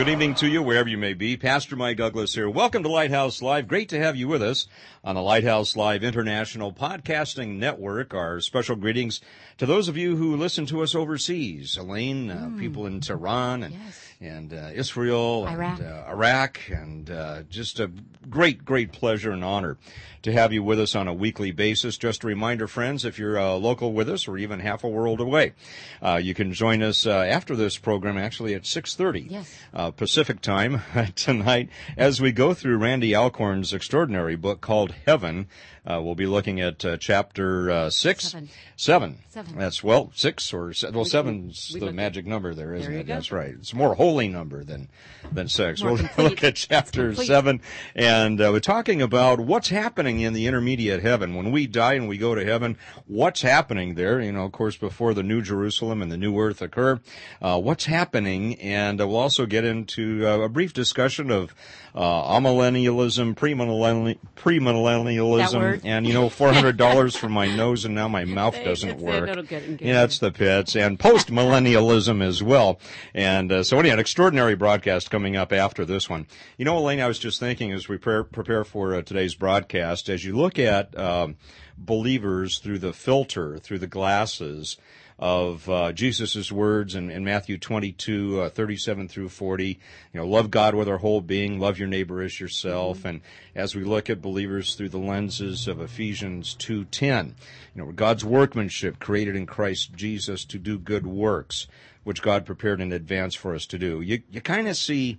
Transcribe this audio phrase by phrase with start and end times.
[0.00, 1.36] Good evening to you, wherever you may be.
[1.36, 2.48] Pastor Mike Douglas here.
[2.48, 3.68] Welcome to Lighthouse Live.
[3.68, 4.66] Great to have you with us
[5.02, 8.12] on the Lighthouse Live International Podcasting Network.
[8.12, 9.20] Our special greetings
[9.58, 11.76] to those of you who listen to us overseas.
[11.78, 14.08] Elaine, uh, people in Tehran and, Yes.
[14.20, 15.78] and uh, Israel Iraq.
[15.78, 17.90] and uh, Iraq, and uh, just a
[18.28, 19.78] great, great pleasure and honor
[20.22, 21.96] to have you with us on a weekly basis.
[21.96, 25.18] Just a reminder, friends, if you're uh, local with us or even half a world
[25.18, 25.54] away,
[26.02, 29.54] uh, you can join us uh, after this program, actually at 6:30 Yes.
[29.72, 30.82] uh, Pacific time
[31.16, 35.48] tonight as we go through Randy Alcorn's extraordinary book called Heaven.
[35.90, 38.48] Uh, we'll be looking at uh, chapter uh, six, Seven.
[38.76, 39.18] seven.
[39.28, 39.56] Seven.
[39.58, 42.74] That's well six or se- well We- seven's we the looked at- magic number there,
[42.74, 43.06] isn't There it?
[43.06, 43.14] go.
[43.14, 43.54] That's right.
[43.58, 44.88] It's a more holy number than
[45.32, 45.82] than six.
[45.82, 46.24] More we'll complete.
[46.24, 47.60] look at chapter seven,
[47.94, 52.08] and uh, we're talking about what's happening in the intermediate heaven when we die and
[52.08, 52.76] we go to heaven.
[53.06, 54.20] What's happening there?
[54.20, 57.00] You know, of course, before the New Jerusalem and the New Earth occur,
[57.42, 58.60] uh, what's happening?
[58.60, 61.54] And uh, we'll also get into uh, a brief discussion of
[61.94, 62.00] uh,
[62.38, 68.08] amillennialism, premillenni- That premillennialism, and you know, four hundred dollars for my nose, and now
[68.08, 69.48] my mouth doesn't it's- work.
[69.48, 72.80] get- yeah, it's the pits and post millennialism as well.
[73.14, 76.26] And uh, so, anyhow, an extraordinary broadcast coming up after this one.
[76.56, 80.08] You know, Elaine, I was just thinking as we prepare, prepare for uh, today's broadcast,
[80.08, 81.36] as you look at um,
[81.76, 84.76] believers through the filter, through the glasses
[85.20, 89.66] of uh, Jesus' words in, in Matthew 22, uh, 37 through 40.
[89.66, 89.78] You
[90.14, 93.04] know, love God with our whole being, love your neighbor as yourself.
[93.04, 93.20] And
[93.54, 97.34] as we look at believers through the lenses of Ephesians 2.10,
[97.74, 101.66] you know, God's workmanship created in Christ Jesus to do good works,
[102.02, 104.00] which God prepared in advance for us to do.
[104.00, 105.18] You, you kind of see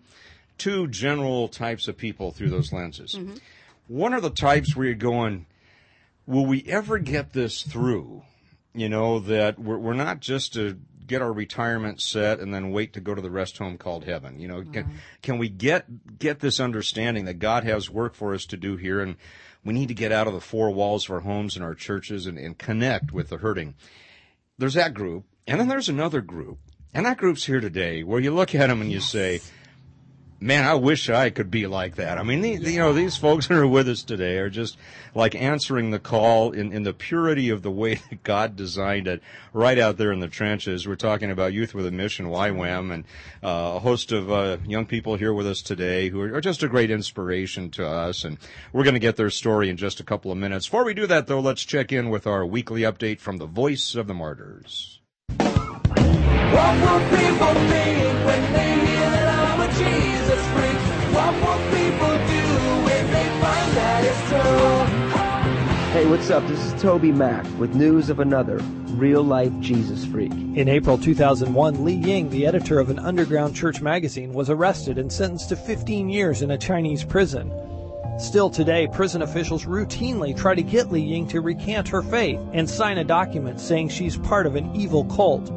[0.58, 3.20] two general types of people through those lenses.
[3.88, 5.46] One are the types where you're going,
[6.26, 8.24] will we ever get this through?
[8.74, 12.94] You know, that we're, we're not just to get our retirement set and then wait
[12.94, 14.40] to go to the rest home called heaven.
[14.40, 14.96] You know, can, mm-hmm.
[15.22, 19.02] can we get, get this understanding that God has work for us to do here
[19.02, 19.18] and
[19.66, 22.28] we need to get out of the four walls of our homes and our churches
[22.28, 23.76] and, and connect with the hurting?
[24.58, 25.26] There's that group.
[25.48, 26.60] And then there's another group.
[26.94, 29.42] And that group's here today where you look at them and you say,
[30.44, 32.18] Man, I wish I could be like that.
[32.18, 34.76] I mean, the, you know, these folks that are with us today are just
[35.14, 39.22] like answering the call in, in the purity of the way that God designed it
[39.54, 40.88] right out there in the trenches.
[40.88, 43.04] We're talking about Youth with a Mission, YWAM, and
[43.44, 46.64] uh, a host of uh, young people here with us today who are, are just
[46.64, 48.24] a great inspiration to us.
[48.24, 48.40] And
[48.74, 50.66] we're going to get their story in just a couple of minutes.
[50.66, 53.94] Before we do that, though, let's check in with our weekly update from the Voice
[53.94, 55.02] of the Martyrs.
[55.38, 58.71] What will people think when they
[59.82, 60.82] Jesus freak?
[61.16, 62.46] What will people do
[62.86, 65.02] when they find that it's true?
[65.92, 66.48] Hey, what's up?
[66.48, 68.60] This is TobyMac with news of another
[68.96, 70.32] real life Jesus freak.
[70.32, 75.12] In April 2001, Li Ying, the editor of an underground church magazine, was arrested and
[75.12, 77.52] sentenced to 15 years in a Chinese prison.
[78.20, 82.70] Still today, prison officials routinely try to get Li Ying to recant her faith and
[82.70, 85.52] sign a document saying she's part of an evil cult.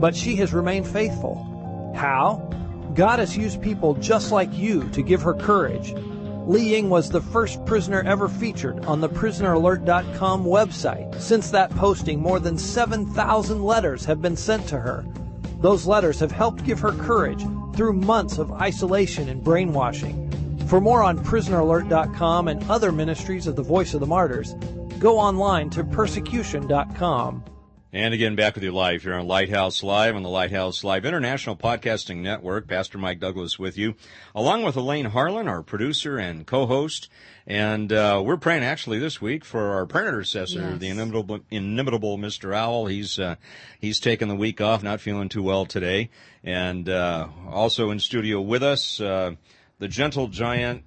[0.00, 1.92] But she has remained faithful.
[1.94, 2.48] How?
[2.98, 5.94] God has used people just like you to give her courage.
[6.48, 11.20] Li Ying was the first prisoner ever featured on the prisoneralert.com website.
[11.20, 15.06] Since that posting, more than 7,000 letters have been sent to her.
[15.60, 17.44] Those letters have helped give her courage
[17.76, 20.28] through months of isolation and brainwashing.
[20.66, 24.54] For more on prisoneralert.com and other ministries of the Voice of the Martyrs,
[24.98, 27.44] go online to persecution.com.
[27.90, 31.56] And again, back with you live here on Lighthouse Live on the Lighthouse Live International
[31.56, 32.68] Podcasting Network.
[32.68, 33.94] Pastor Mike Douglas with you,
[34.34, 37.08] along with Elaine Harlan, our producer and co-host.
[37.46, 40.78] And uh, we're praying actually this week for our prayer intercessor, Yes.
[40.80, 42.54] the inimitable, inimitable Mr.
[42.54, 42.84] Owl.
[42.86, 43.36] He's uh,
[43.80, 46.10] he's taken the week off, not feeling too well today.
[46.44, 49.32] And uh, also in studio with us, uh,
[49.78, 50.82] the gentle giant,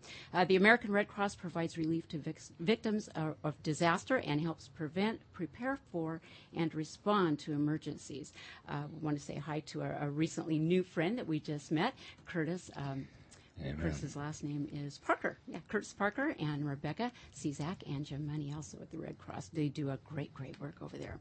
[0.48, 5.79] The American Red Cross provides relief to vic- victims of disaster and helps prevent, prepare
[5.92, 6.22] for,
[6.56, 8.34] and respond to emergencies.
[8.68, 11.72] Uh, we want to say hi to a, a recently new friend that we just
[11.72, 11.94] met,
[12.26, 12.70] Curtis.
[12.76, 13.08] Um,
[13.82, 15.38] Curtis's last name is Parker.
[15.48, 19.50] Yeah, Curtis Parker and Rebecca Cizak and Jim Money also at the Red Cross.
[19.54, 21.18] They do a great, great work over there.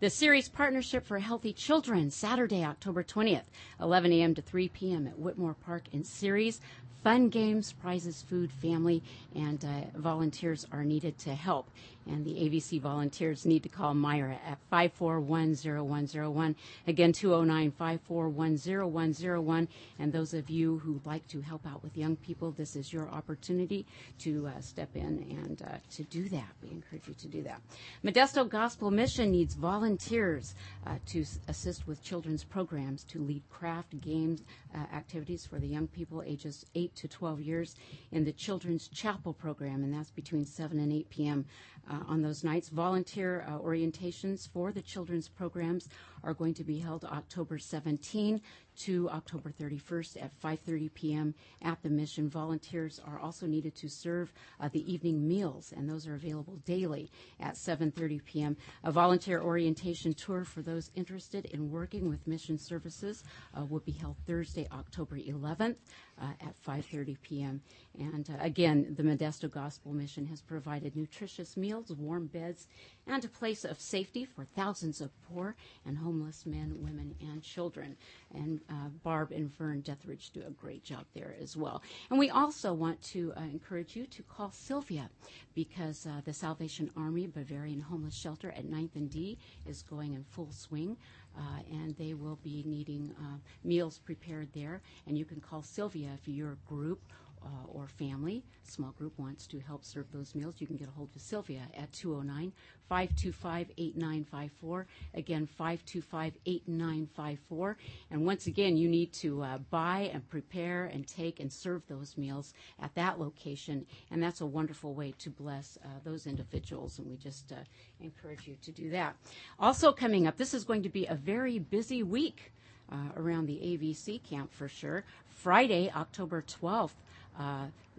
[0.00, 3.44] The Ceres Partnership for Healthy Children, Saturday, October 20th,
[3.80, 4.34] 11 a.m.
[4.34, 5.06] to 3 p.m.
[5.06, 6.60] at Whitmore Park in Ceres.
[7.04, 9.02] Fun games, prizes, food, family,
[9.34, 11.68] and uh, volunteers are needed to help.
[12.06, 16.54] And the AVC volunteers need to call Myra at 5410101.
[16.86, 19.68] Again, 209 5410101.
[19.98, 23.08] And those of you who'd like to help out with young people, this is your
[23.08, 23.86] opportunity
[24.18, 26.48] to uh, step in and uh, to do that.
[26.62, 27.60] We encourage you to do that.
[28.04, 30.54] Modesto Gospel Mission needs volunteers
[30.86, 34.42] uh, to assist with children's programs, to lead craft games
[34.74, 37.76] uh, activities for the young people ages 8 to 12 years
[38.10, 41.44] in the Children's Chapel program, and that's between 7 and 8 p.m.
[41.90, 42.68] Uh, on those nights.
[42.68, 45.88] Volunteer uh, orientations for the children's programs
[46.24, 48.40] are going to be held October 17
[48.74, 51.34] to October 31st at 5:30 p.m.
[51.62, 52.28] at the mission.
[52.28, 57.10] Volunteers are also needed to serve uh, the evening meals, and those are available daily
[57.40, 58.56] at 7:30 p.m.
[58.84, 63.24] A volunteer orientation tour for those interested in working with mission services
[63.56, 65.76] uh, will be held Thursday, October 11th
[66.20, 67.60] uh, at 5:30 p.m.
[67.98, 72.68] And uh, again, the Modesto Gospel Mission has provided nutritious meals, warm beds,
[73.06, 77.96] and a place of safety for thousands of poor and homeless men, women, and children.
[78.34, 81.82] And uh, Barb and Vern Dethridge do a great job there as well.
[82.10, 85.10] And we also want to uh, encourage you to call Sylvia
[85.54, 90.24] because uh, the Salvation Army Berberian Homeless Shelter at 9th and D is going in
[90.24, 90.96] full swing.
[91.34, 94.82] Uh, and they will be needing uh, meals prepared there.
[95.06, 97.00] And you can call Sylvia if your group
[97.44, 100.56] uh, or family, small group, wants to help serve those meals.
[100.58, 102.52] You can get a hold of Sylvia at 209
[102.88, 104.86] 525 8954.
[105.14, 107.76] Again, 525 8954.
[108.10, 112.16] And once again, you need to uh, buy and prepare and take and serve those
[112.16, 113.86] meals at that location.
[114.10, 116.98] And that's a wonderful way to bless uh, those individuals.
[116.98, 117.56] And we just uh,
[118.00, 119.16] encourage you to do that.
[119.58, 122.52] Also, coming up, this is going to be a very busy week.
[122.90, 125.02] Uh, around the AVC camp for sure.
[125.26, 127.11] Friday, October 12th, uh,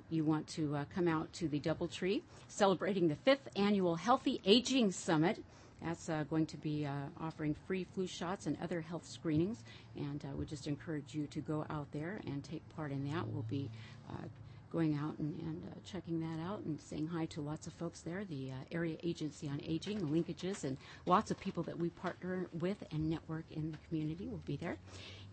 [0.09, 4.91] you want to uh, come out to the Doubletree celebrating the fifth annual Healthy Aging
[4.91, 5.43] Summit.
[5.83, 9.63] That's uh, going to be uh, offering free flu shots and other health screenings,
[9.97, 13.27] and uh, we just encourage you to go out there and take part in that.
[13.27, 13.69] We'll be
[14.09, 14.27] uh,
[14.73, 18.01] going out and, and uh, checking that out and saying hi to lots of folks
[18.01, 22.47] there, the uh, Area Agency on Aging, linkages, and lots of people that we partner
[22.59, 24.77] with and network in the community will be there.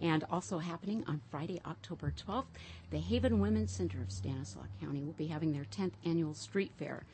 [0.01, 2.45] And also happening on Friday, October 12th,
[2.91, 7.05] the Haven Women's Center of Stanislaus County will be having their 10th annual street fair.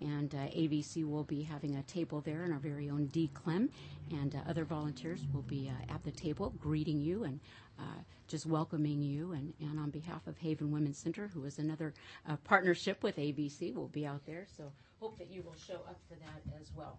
[0.00, 3.68] And uh, AVC will be having a table there, and our very own Dee Clem
[4.10, 7.40] and uh, other volunteers will be uh, at the table greeting you and
[8.26, 9.32] just welcoming you.
[9.32, 11.94] And, and on behalf of Haven Women's Center, who is another
[12.28, 14.46] uh, partnership with AVC, will be out there.
[14.56, 16.98] So hope that you will show up for that as well.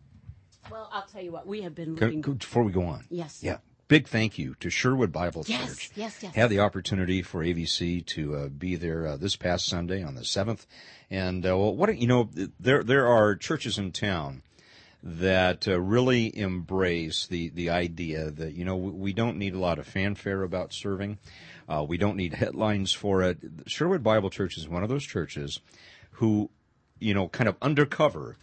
[0.71, 2.21] Well, I'll tell you what, we have been looking.
[2.21, 3.05] Before we go on.
[3.09, 3.41] Yes.
[3.43, 3.57] Yeah.
[3.87, 5.91] Big thank you to Sherwood Bible Yes, Church.
[5.95, 6.33] yes, yes.
[6.33, 10.21] Had the opportunity for AVC to uh, be there uh, this past Sunday on the
[10.21, 10.65] 7th.
[11.11, 12.29] And, uh, well, what, you know,
[12.59, 14.41] there, there are churches in town
[15.05, 19.59] that uh, really embrace the, the idea that, you know, we, we don't need a
[19.59, 21.19] lot of fanfare about serving.
[21.69, 23.37] Uh, we don't need headlines for it.
[23.67, 25.59] Sherwood Bible Church is one of those churches
[26.11, 26.49] who,
[26.99, 28.37] you know, kind of undercover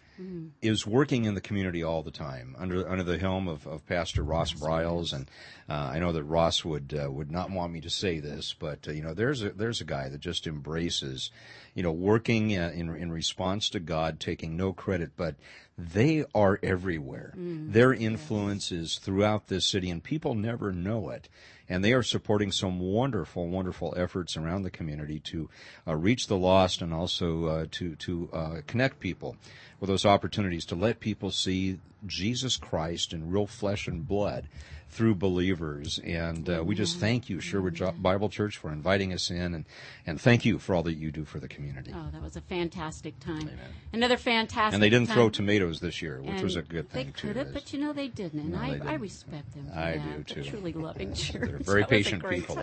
[0.61, 4.21] is working in the community all the time under under the helm of, of Pastor
[4.21, 5.29] Ross Briles, and
[5.67, 8.87] uh, I know that Ross would uh, would not want me to say this, but
[8.87, 11.31] uh, you know there's a there's a guy that just embraces,
[11.73, 15.35] you know, working uh, in in response to God, taking no credit, but
[15.77, 17.33] they are everywhere.
[17.71, 21.29] Their influence is throughout this city, and people never know it.
[21.67, 25.49] And they are supporting some wonderful, wonderful efforts around the community to
[25.87, 29.37] uh, reach the lost and also uh, to to uh, connect people
[29.79, 34.47] with those opportunities to let people see Jesus Christ in real flesh and blood
[34.93, 35.99] through believers.
[36.03, 39.65] And uh, we just thank you, Sherwood Bible Church, for inviting us in, and
[40.05, 41.91] and thank you for all that you do for the community.
[41.93, 43.49] Oh, that was a fantastic time.
[43.91, 45.15] Another fantastic And they didn't time.
[45.15, 47.93] throw tomatoes this year, which was a good thing They could have, but you know
[47.93, 49.01] they didn't, and No, I, they I didn't.
[49.01, 49.67] respect them.
[49.67, 50.25] For I that.
[50.27, 50.49] do, too.
[50.49, 51.41] truly loving church.
[51.49, 52.57] They're very That patient people.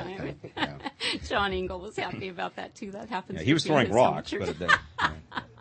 [0.56, 0.74] Yeah.
[1.28, 2.90] John Engel was happy about that too.
[2.92, 3.38] That happens.
[3.40, 4.70] Yeah, he was to be in throwing rocks, but it.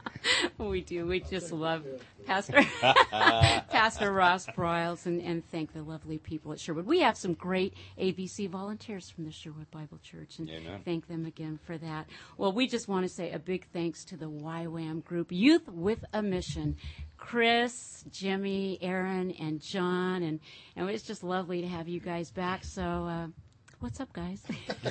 [0.58, 1.06] we do.
[1.06, 1.86] We just love
[2.26, 6.86] Pastor Pastor Ross Briles and, and thank the lovely people at Sherwood.
[6.86, 10.82] We have some great AVC volunteers from the Sherwood Bible Church, and Amen.
[10.86, 12.08] thank them again for that.
[12.38, 16.04] Well, we just want to say a big thanks to the YWAM group, Youth with
[16.14, 16.78] a Mission.
[17.18, 20.40] Chris, Jimmy, Aaron, and John, and,
[20.76, 22.64] and it's just lovely to have you guys back.
[22.64, 23.28] So, uh,
[23.80, 24.42] what's up, guys?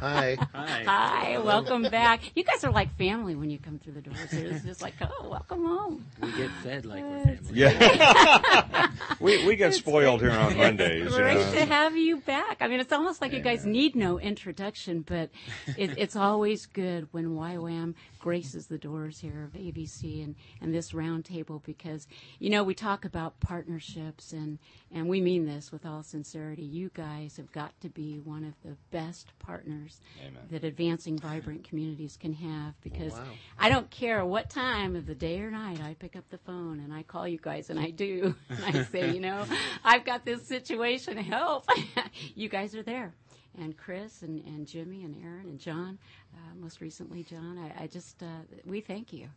[0.00, 0.36] Hi.
[0.54, 1.38] Hi, Hi.
[1.38, 2.22] welcome back.
[2.34, 4.32] You guys are like family when you come through the doors.
[4.32, 6.06] It's just like, oh, welcome home.
[6.20, 7.38] We get fed like we're family.
[7.52, 8.88] Yeah.
[9.20, 11.04] we we get spoiled here on Mondays.
[11.04, 11.52] you Great know.
[11.52, 12.58] to have you back.
[12.60, 15.30] I mean, it's almost like you guys need no introduction, but
[15.76, 20.92] it, it's always good when YWAM graces the doors here of AVC and, and this
[20.92, 22.06] roundtable because,
[22.38, 24.58] you know, we talk about partnerships and,
[24.92, 26.62] and we mean this with all sincerity.
[26.62, 30.42] You guys have got to be one of the best partners Amen.
[30.50, 33.24] that advancing vibrant communities can have oh, because Wow.
[33.58, 36.80] I don't care what time of the day or night I pick up the phone
[36.80, 38.34] and I call you guys and I do.
[38.50, 39.46] And I say, you know,
[39.84, 41.64] I've got this situation, help.
[42.34, 43.14] you guys are there.
[43.58, 45.98] And Chris and, and Jimmy and Aaron and John,
[46.34, 48.26] uh, most recently John, I, I just, uh,
[48.64, 49.28] we thank you.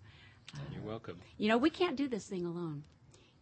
[0.73, 1.17] You're welcome.
[1.37, 2.83] You know, we can't do this thing alone.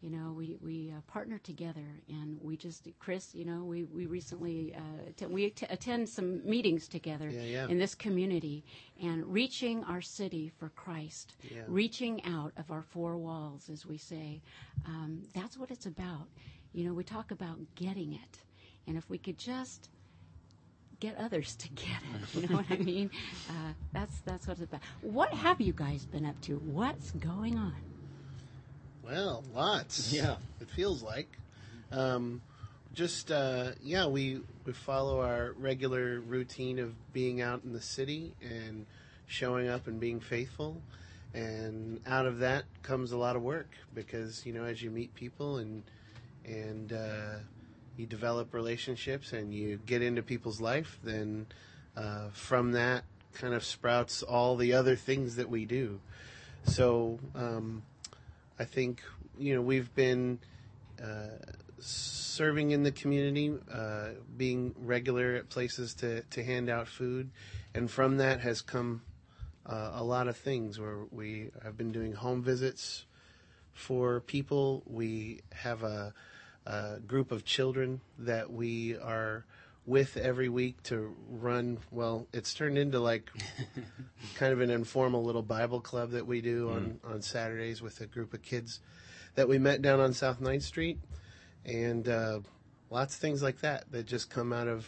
[0.01, 4.07] You know, we, we uh, partner together and we just, Chris, you know, we, we
[4.07, 7.67] recently, uh, atten- we att- attend some meetings together Yeah, yeah.
[7.67, 8.63] in this community
[8.99, 11.61] and reaching our city for Christ, Yeah.
[11.67, 14.41] reaching out of our four walls, as we say.
[14.87, 16.27] Um, that's what it's about.
[16.73, 18.39] You know, we talk about getting it.
[18.87, 19.89] And if we could just
[21.01, 23.09] get others to get it, you know what I mean?
[23.49, 24.81] Uh, that's, that's what it's about.
[25.01, 26.55] What have you guys been up to?
[26.57, 27.75] What's going on?
[29.03, 30.13] Well, lots.
[30.13, 30.37] Yeah.
[30.61, 31.27] It feels like.
[31.91, 32.41] Um,
[32.93, 38.33] just uh, yeah, we we follow our regular routine of being out in the city
[38.41, 38.85] and
[39.27, 40.81] showing up and being faithful.
[41.33, 45.13] And out of that comes a lot of work because you know as you meet
[45.15, 45.83] people and
[46.45, 47.35] and uh,
[47.97, 51.45] you develop relationships and you get into people's life, then
[51.95, 55.99] uh, from that kind of sprouts all the other things that we do.
[56.65, 57.83] So um,
[58.59, 59.01] I think
[59.37, 60.39] you know we've been
[61.01, 61.37] uh,
[61.79, 67.29] serving in the community, uh, being regular at places to to hand out food,
[67.73, 69.01] and from that has come
[69.65, 70.79] uh, a lot of things.
[70.79, 73.05] Where we have been doing home visits
[73.73, 74.83] for people.
[74.85, 76.13] We have a,
[76.65, 79.45] a group of children that we are
[79.85, 81.79] with every week to run.
[81.89, 83.29] Well, it's turned into like
[84.35, 88.05] kind of an informal little Bible club that we do on, on Saturdays with a
[88.05, 88.79] group of kids
[89.35, 90.99] that we met down on South 9th Street.
[91.65, 92.39] And uh,
[92.89, 94.87] lots of things like that that just come out of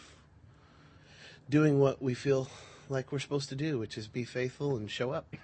[1.48, 2.48] doing what we feel
[2.88, 5.34] like we're supposed to do, which is be faithful and show up.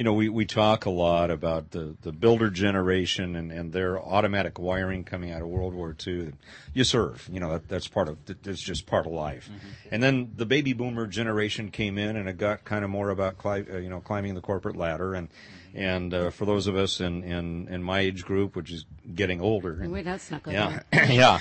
[0.00, 4.00] You know, we, we talk a lot about the, the builder generation and, and their
[4.00, 6.32] automatic wiring coming out of World War II.
[6.72, 9.50] You serve, you know, that, that's part of, that's just part of life.
[9.90, 13.36] And then the baby boomer generation came in and it got kind of more about,
[13.36, 15.12] cli- uh, you know, climbing the corporate ladder.
[15.12, 15.28] And,
[15.74, 18.84] and, uh, for those of us in, in, in my age group, which is
[19.14, 19.80] getting older.
[19.80, 20.54] and- Wait, that's not good.
[20.54, 21.38] yeah, yeah.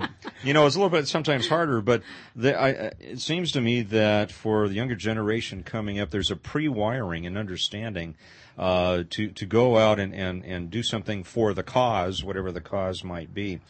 [0.00, 0.08] Um,
[0.42, 2.02] you know, it's a little bit sometimes harder, but
[2.36, 6.30] the, I, I- it seems to me that for the younger generation coming up, there's
[6.30, 8.14] a pre-wiring and understanding
[8.58, 12.60] uh, to to go out and, and, and do something for the cause, whatever the
[12.60, 13.60] cause might be.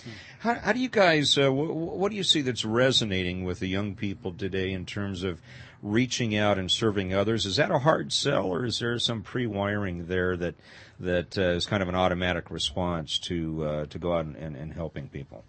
[0.41, 1.39] How, how do you guys?
[1.39, 4.85] Uh, wh- wh- what do you see that's resonating with the young people today in
[4.85, 5.41] terms of
[5.83, 7.45] reaching out and serving others?
[7.45, 10.55] Is that a hard sell, or is there some pre-wiring there that
[11.01, 14.57] that uh, is kind of an automatic response to uh, to go out and, and,
[14.57, 15.45] and helping people?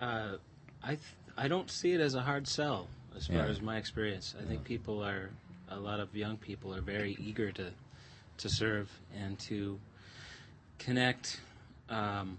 [0.00, 0.36] Uh,
[0.82, 1.00] I th-
[1.36, 3.44] I don't see it as a hard sell as far Yeah.
[3.46, 4.34] as my experience.
[4.40, 5.30] I think people are
[5.68, 7.70] a lot of young people are very eager to
[8.38, 9.78] to serve and to
[10.78, 11.40] connect
[11.90, 12.38] um,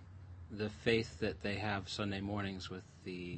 [0.50, 3.38] the faith that they have Sunday mornings with the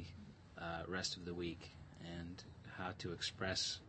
[0.58, 1.70] uh, rest of the week
[2.18, 2.42] and
[2.76, 3.80] how to express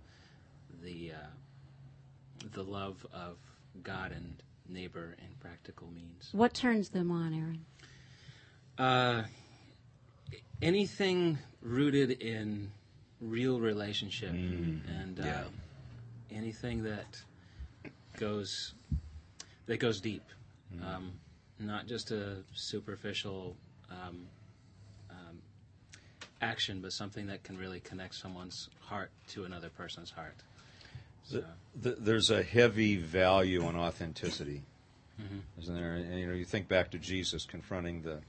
[0.84, 3.38] the uh, the love of
[3.84, 6.30] God and neighbor in practical means.
[6.32, 7.65] What turns them on, Aaron?
[8.77, 9.24] Uh,
[10.62, 12.72] anything rooted in
[13.22, 15.44] real relationship and uh, yeah.
[16.32, 17.22] anything that
[18.18, 18.74] goes
[19.65, 20.24] that goes deep,
[20.84, 21.12] um,
[21.60, 23.56] not just a superficial
[23.89, 24.27] um,
[26.45, 30.35] action, but something that can really connect someone's heart to another person's heart.
[31.23, 31.43] So,
[31.83, 34.61] Th- there's a heavy value on authenticity,
[35.21, 35.61] Mm-hmm.
[35.61, 35.93] isn't there?
[35.95, 38.19] And you know, you think back to Jesus confronting the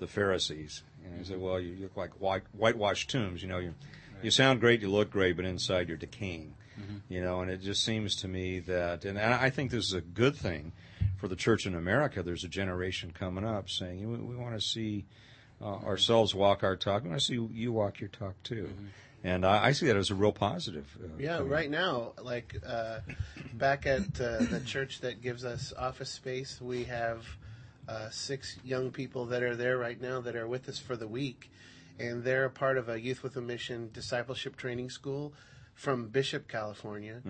[0.00, 1.44] the Pharisees, and he said, Mm-hmm.
[1.44, 3.40] "Well, you look like white, whitewashed tombs.
[3.40, 3.72] You know, you
[4.20, 6.96] you sound great, you look great, but inside you're decaying." Mm-hmm.
[7.08, 10.00] You know, and it just seems to me that, and I think this is a
[10.00, 10.72] good thing
[11.20, 12.20] for the church in America.
[12.24, 15.04] There's a generation coming up saying, "We, we want to see."
[15.64, 17.04] Uh, ourselves walk our talk.
[17.04, 18.86] and I see you walk your talk too, Mm-hmm.
[19.24, 20.86] and I, I see that as a real positive.
[21.02, 22.98] Uh, Yeah, coming right now, like uh,
[23.54, 27.24] back at uh, the church that gives us office space, we have
[27.88, 31.08] uh, six young people that are there right now that are with us for the
[31.08, 31.50] week,
[31.98, 35.32] and they're a part of a Youth with a Mission discipleship training school
[35.74, 37.22] from Bishop, California,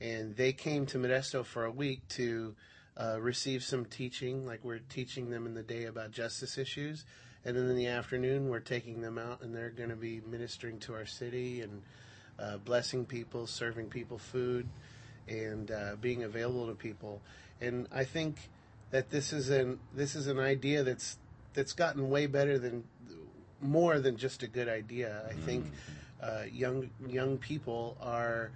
[0.00, 2.54] and they came to Modesto for a week to
[2.96, 4.46] uh, receive some teaching.
[4.46, 7.04] Like we're teaching them in the day about justice issues.
[7.44, 10.78] And then in the afternoon, we're taking them out, and they're going to be ministering
[10.80, 11.82] to our city and
[12.38, 14.68] uh, blessing people, serving people food,
[15.28, 17.20] and uh, being available to people.
[17.60, 18.36] And I think
[18.90, 21.18] that this is an this is an idea that's
[21.54, 22.84] that's gotten way better than
[23.60, 25.24] more than just a good idea.
[25.28, 25.66] I think
[26.22, 28.50] uh, young young people are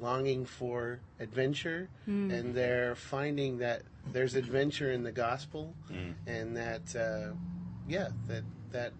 [0.00, 1.88] longing for adventure,
[2.30, 5.74] and they're finding that there's adventure in the gospel,
[6.26, 7.34] and that uh,
[7.88, 8.92] yeah that that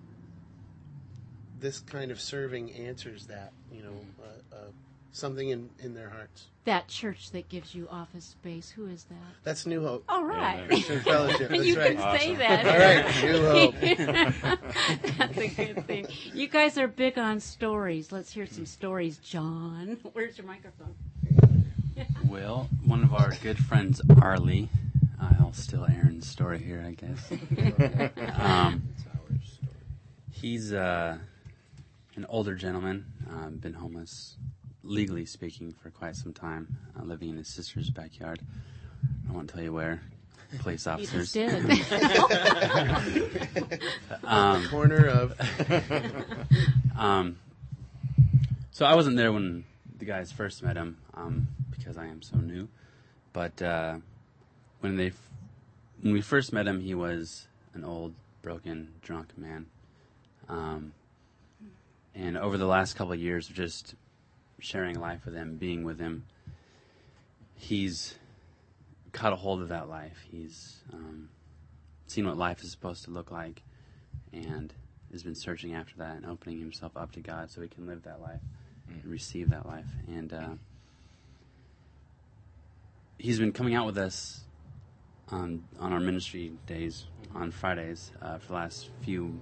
[1.61, 4.59] this kind of serving answers that you know uh, uh,
[5.13, 6.47] something in in their hearts.
[6.65, 8.71] That church that gives you office space.
[8.71, 9.17] Who is that?
[9.43, 10.05] That's New Hope.
[10.09, 10.65] All right.
[10.69, 11.51] Christian Fellowship.
[11.51, 11.97] That's you right.
[11.97, 12.67] can say that.
[12.67, 13.75] All right, New Hope.
[15.19, 16.07] That's a good thing.
[16.33, 18.13] You guys are big on stories.
[18.13, 19.99] Let's hear some stories, John.
[20.13, 20.95] Where's your microphone?
[22.27, 24.69] Well, one of our good friends, Arlie,
[25.41, 27.33] I'll steal Aaron's story here, I guess.
[28.41, 28.83] um,
[30.31, 31.19] he's uh,
[32.17, 34.37] an older gentleman, um, been homeless,
[34.83, 38.41] legally speaking, for quite some time, uh, living in his sister's backyard.
[39.29, 40.01] I won't tell you where.
[40.59, 41.33] Police You officers.
[41.33, 43.81] just did.
[44.25, 45.33] Um, Corner of
[46.97, 47.39] Um,
[48.71, 49.65] so I wasn't there when
[49.99, 52.69] the guys first met him um, because I am so new.
[53.33, 53.97] But uh,
[54.83, 55.13] when they,
[56.01, 59.67] when we first met him, he was an old, broken, drunk man.
[60.49, 60.93] Um,
[62.15, 63.95] and over the last couple of years of just
[64.59, 66.25] sharing life with him, being with him,
[67.55, 68.17] he's
[69.13, 70.19] caught a hold of that life.
[70.31, 71.29] He's um,
[72.09, 73.63] seen what life is supposed to look like,
[74.33, 74.75] and
[75.13, 78.03] has been searching after that and opening himself up to God so he can live
[78.03, 78.41] that life
[78.89, 79.87] and receive that life.
[80.09, 80.49] And uh,
[83.19, 84.41] he's been coming out with us
[85.33, 89.41] on on our ministry days on Fridays uh, for the last few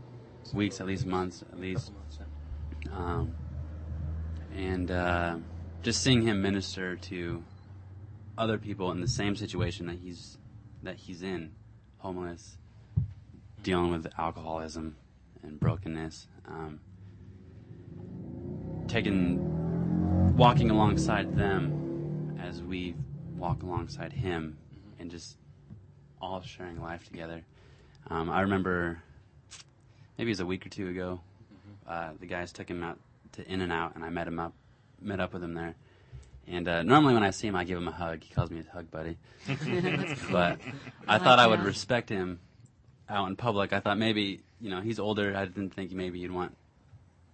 [0.54, 1.92] weeks, at least months, at least.
[2.92, 3.34] Um,
[4.56, 5.36] and uh,
[5.82, 7.42] just seeing him minister to
[8.38, 10.38] other people in the same situation that he's
[10.82, 11.52] that he's in,
[11.98, 12.56] homeless,
[13.62, 14.96] dealing with alcoholism
[15.42, 16.80] and brokenness, um,
[18.88, 22.94] taking walking alongside them as we
[23.36, 24.56] walk alongside Him,
[24.98, 25.36] and just
[26.20, 27.42] all sharing life together.
[28.08, 29.02] Um, I remember
[30.18, 31.20] maybe it was a week or two ago.
[31.88, 32.98] Uh, the guys took him out
[33.32, 34.52] to In and Out, and I met him up,
[35.00, 35.74] met up with him there.
[36.46, 38.22] And uh, normally when I see him, I give him a hug.
[38.22, 39.16] He calls me his hug buddy.
[40.30, 40.58] but
[41.06, 42.40] I thought I would respect him
[43.08, 43.72] out in public.
[43.72, 45.36] I thought maybe you know he's older.
[45.36, 46.56] I didn't think maybe you'd want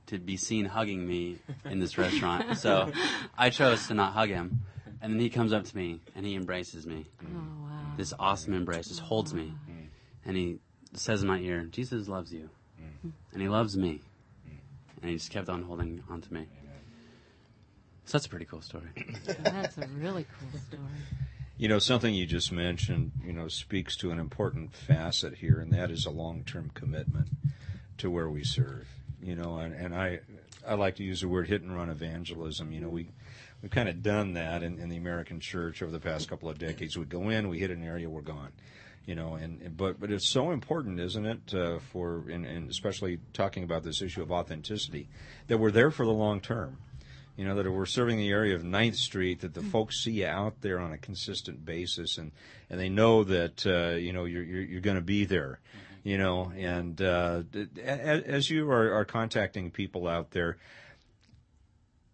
[0.07, 2.59] to be seen hugging me in this restaurant.
[2.59, 2.92] So
[3.38, 4.61] I chose to not hug him.
[5.07, 7.07] And then he comes up to me and he embraces me.
[7.23, 7.27] Oh,
[7.62, 7.71] wow.
[7.97, 9.55] This awesome embrace, just holds me.
[10.25, 10.59] And he
[10.95, 12.51] says in my ear, Jesus loves you.
[13.33, 14.01] And he loves me.
[15.01, 16.49] And he just kept on holding on to me.
[18.05, 18.88] So that's a pretty cool story.
[19.45, 20.83] That's a really cool story.
[21.57, 25.73] You know, something you just mentioned, you know, speaks to an important facet here, and
[25.73, 27.29] that is a long-term commitment
[27.99, 28.88] to where we serve.
[29.21, 30.21] You know, and, and I,
[30.66, 32.71] I like to use the word hit and run evangelism.
[32.71, 33.09] You know, we,
[33.66, 36.57] we've kind of done that in, in the American church over the past couple of
[36.57, 36.96] decades.
[36.96, 38.52] We go in, we hit an area, we're gone.
[39.07, 42.70] You know, and and- but but it's so important, isn't it, uh, for and, and
[42.70, 45.09] especially talking about this issue of authenticity,
[45.48, 46.79] that we're there for the long term
[47.37, 50.26] you know, that we're serving the area of 9th Street, that the folks see you
[50.26, 52.33] out there on a consistent basis, and,
[52.70, 55.61] and they know that, uh, you know, you're, you're, you're going to be there,
[56.02, 57.42] you know, and uh,
[57.85, 60.57] as, as you are, are contacting people out there,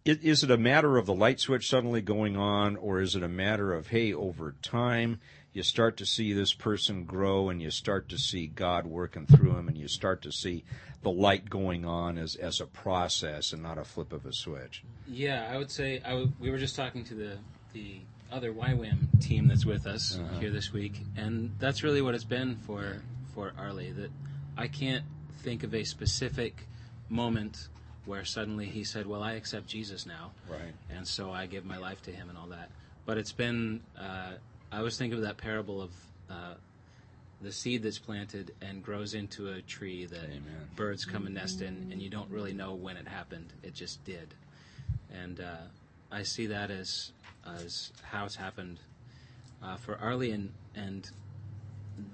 [0.05, 3.29] is it a matter of the light switch suddenly going on, or is it a
[3.29, 5.19] matter of, hey, over time,
[5.53, 9.55] you start to see this person grow and you start to see God working through
[9.55, 10.63] him and you start to see
[11.03, 14.83] the light going on as, as a process and not a flip of a switch?
[15.07, 17.37] Yeah, I would say I w- we were just talking to the
[17.73, 20.39] the other YWAM team that's with us uh-huh.
[20.39, 23.01] here this week, and that's really what it's been for
[23.35, 23.91] for Arlie.
[23.91, 24.11] That
[24.57, 25.03] I can't
[25.39, 26.67] think of a specific
[27.09, 27.67] moment
[28.05, 30.73] where suddenly he said, "Well, I accept Jesus now," Right.
[30.89, 32.69] and so I give my life to Him and all that.
[33.05, 34.33] But it's been uh,
[34.71, 35.91] I always think of that parable of.
[36.29, 36.53] Uh,
[37.41, 40.29] the seed that's planted and grows into a tree that
[40.77, 43.51] birds come and nest in, and you don't really know when it happened.
[43.63, 44.33] It just did
[45.13, 45.55] and uh,
[46.11, 47.11] I see that as
[47.45, 48.79] as how it's happened
[49.61, 51.09] uh, for Arlie and and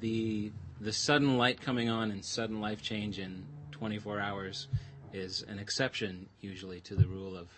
[0.02, 4.68] the the sudden light coming on and sudden life change in 24 hours
[5.14, 7.50] is an exception usually to the rule of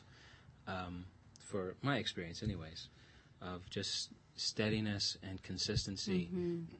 [0.67, 1.05] um,
[1.39, 2.87] for my experience anyways
[3.41, 6.29] of just steadiness and consistency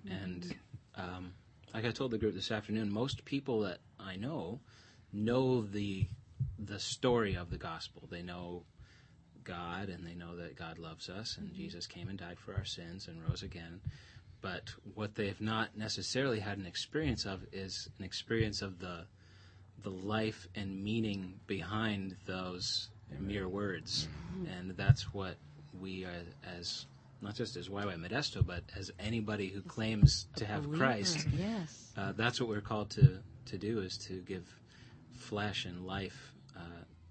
[0.10, 0.55] and
[0.95, 1.34] um,
[1.73, 4.60] like I told the group this afternoon most people that I know
[5.13, 6.07] know the
[6.57, 8.07] the story of the gospel.
[8.10, 8.63] They know
[9.43, 12.65] God and they know that God loves us and Jesus came and died for our
[12.65, 13.81] sins and rose again.
[14.41, 19.05] But what they've not necessarily had an experience of is an experience of the
[19.83, 22.89] the life and meaning behind those
[23.19, 24.07] mere words.
[24.57, 25.35] And that's what
[25.79, 26.23] we are
[26.57, 26.85] as
[27.21, 31.91] not just as YY Modesto, but as anybody who claims to have Believer, Christ Yes.
[31.95, 34.43] uh, that's what we're called to, to do is to give
[35.11, 36.61] flesh and life uh,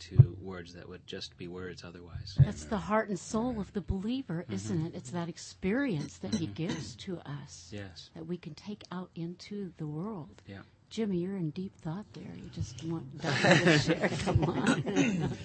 [0.01, 2.37] to words that would just be words otherwise.
[2.41, 4.95] That's the heart and soul of the believer, isn't it?
[4.97, 8.11] It's that experience that he gives to us Yes.
[8.17, 10.43] that we can take out into the world.
[10.49, 10.63] Yeah.
[10.91, 12.33] Jimmy, you're in deep thought there.
[12.35, 14.11] You just want Dustin to share.
[14.25, 15.37] Come on.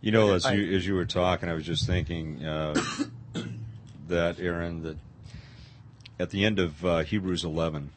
[0.00, 2.80] You know, as you as you were talking, I was just thinking uh,
[4.08, 4.96] that Aaron, that
[6.18, 7.90] at the end of uh, Hebrews 11,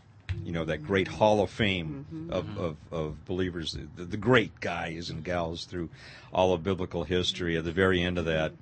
[0.43, 5.09] you know, that great Hall of Fame of, of, of believers, the, the great guys
[5.09, 5.89] and gals through
[6.33, 7.55] all of biblical history.
[7.57, 8.53] At the very end of that,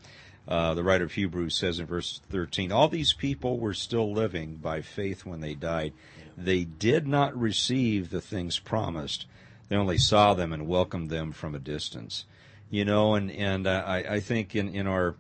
[0.48, 4.56] uh, the writer of Hebrews says in verse 13, all these people were still living
[4.56, 5.94] by faith when they died.
[6.38, 9.26] They did not receive the things promised.
[9.70, 12.26] They only saw them and welcomed them from a distance
[12.70, 15.16] you know, and and I I think in in our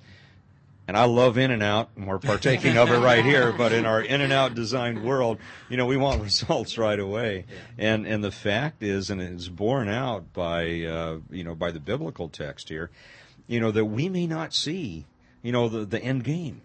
[0.87, 3.51] and I love In and Out, and we're partaking of it right here.
[3.51, 5.37] But in our In and Out designed world,
[5.69, 7.45] you know, we want results right away.
[7.77, 11.79] And and the fact is, and it's borne out by uh, you know by the
[11.79, 12.89] biblical text here,
[13.47, 15.05] you know that we may not see,
[15.47, 16.61] you know, the the end game.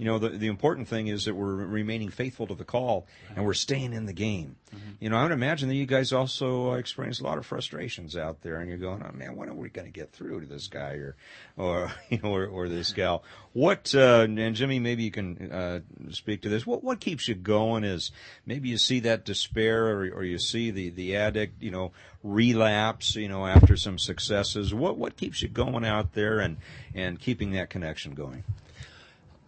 [0.00, 3.44] You know, the the important thing is that we're remaining faithful to the call and
[3.44, 4.56] we're staying in the game.
[4.98, 8.16] You know, I would imagine that you guys also uh, experience a lot of frustrations
[8.16, 10.46] out there, and you're going, "Oh man, when are we going to get through to
[10.46, 11.16] this guy or,
[11.58, 15.80] or you know, or, or this gal?" What uh, and Jimmy, maybe you can uh,
[16.12, 16.66] speak to this.
[16.66, 18.10] What what keeps you going is
[18.46, 23.16] maybe you see that despair, or, or you see the the addict, you know, relapse,
[23.16, 24.72] you know, after some successes.
[24.72, 26.56] What what keeps you going out there and
[26.94, 28.44] and keeping that connection going?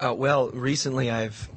[0.03, 1.49] Uh, well, recently I've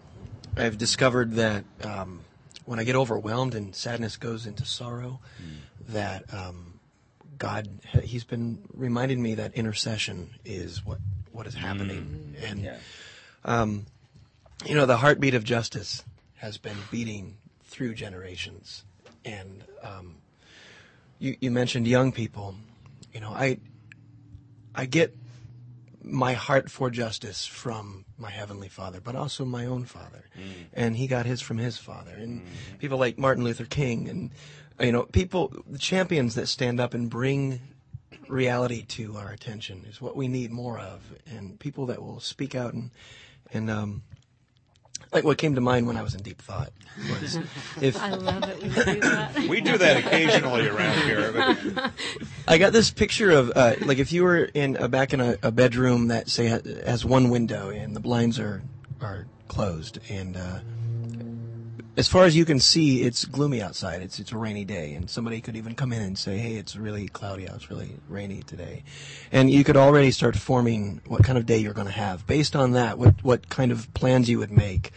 [0.56, 2.22] I've discovered that um,
[2.66, 5.20] when I get overwhelmed and sadness goes into sorrow,
[5.90, 6.80] that um,
[7.40, 7.68] God,
[8.04, 11.00] He's been reminding me that intercession is what
[11.32, 12.78] what is happening, and Yeah.
[13.44, 13.88] um,
[14.66, 16.04] you know the heartbeat of justice
[16.36, 18.84] has been beating through generations,
[19.26, 20.18] and um,
[21.18, 22.56] you you mentioned young people.
[23.12, 23.58] You know, I
[24.76, 25.18] I get
[26.06, 30.26] my heart for justice from my heavenly father, but also my own father,
[30.74, 32.44] and he got his from his father, and
[32.80, 34.32] people like Martin Luther King, and
[34.80, 37.62] you know, people, the champions that stand up and bring
[38.28, 42.56] reality to our attention is what we need more of, and people that will speak
[42.56, 42.92] out and
[43.54, 44.04] and um,
[45.12, 46.72] like what came to mind when I was in deep thought
[47.10, 47.36] was
[47.82, 49.40] if I love it when you do that.
[49.50, 51.32] We do that occasionally around here.
[51.32, 51.92] But
[52.48, 55.38] I got this picture of uh, like if you were in uh, back in a,
[55.44, 58.64] a bedroom that say has one window and the blinds are
[59.02, 60.60] are closed and uh,
[61.98, 64.02] as far as you can see it's gloomy outside.
[64.02, 66.76] It's it's a rainy day and somebody could even come in and say hey it's
[66.76, 67.56] really cloudy out.
[67.56, 68.84] It's really rainy today.
[69.32, 72.56] And you could already start forming what kind of day you're going to have based
[72.56, 74.92] on that what what kind of plans you would make.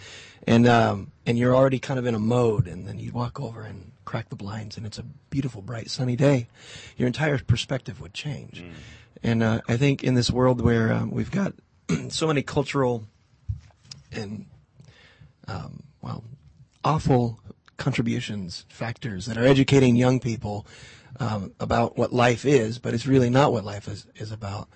[0.46, 3.62] And um, and you're already kind of in a mode and then you walk over
[3.62, 6.48] and crack the blinds and it's a beautiful bright sunny day.
[6.96, 8.64] Your entire perspective would change.
[9.22, 11.52] And uh, i think in this world where um, we've got
[12.08, 13.04] so many cultural
[14.12, 14.46] and
[15.48, 16.22] um, well
[16.88, 17.38] awful
[17.77, 20.66] contributions factors that are educating young people
[21.20, 24.68] um, about what life is but it's really not what life is, is about.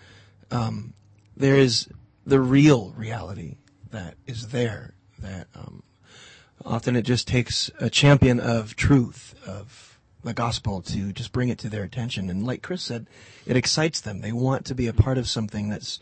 [0.51, 0.93] Um,
[1.35, 1.89] there is
[2.27, 3.57] the real reality
[3.91, 5.83] that is there that um,
[6.67, 11.59] often it just takes a champion of truth of the gospel to just bring it
[11.61, 12.29] to their attention.
[12.29, 13.07] And like chris said
[13.47, 14.21] it excites them.
[14.21, 15.99] They want to be a part of something that's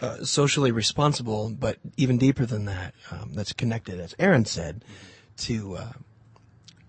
[0.00, 4.00] uh, socially responsible but even deeper than that um, that's connected.
[4.00, 4.84] As aaron said
[5.36, 5.92] to uh,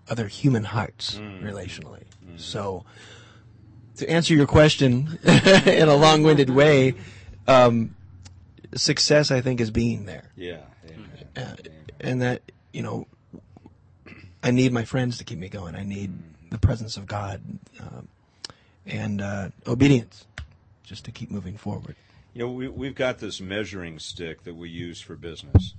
[0.08, 2.04] other human hearts relationally
[2.36, 2.84] so
[3.96, 5.18] to answer your question
[5.66, 6.94] in a long-winded way
[7.48, 7.94] um,
[8.74, 10.58] success i think is being there yeah,
[11.36, 11.54] uh,
[12.00, 13.06] and that you know
[14.46, 15.74] I need my friends to keep me going.
[15.74, 16.12] I need
[16.52, 17.40] the presence of God
[17.80, 18.06] um,
[18.86, 20.24] and uh, obedience
[20.84, 21.96] just to keep moving forward.
[22.32, 25.74] You know, we, we've got this measuring stick that we use for business.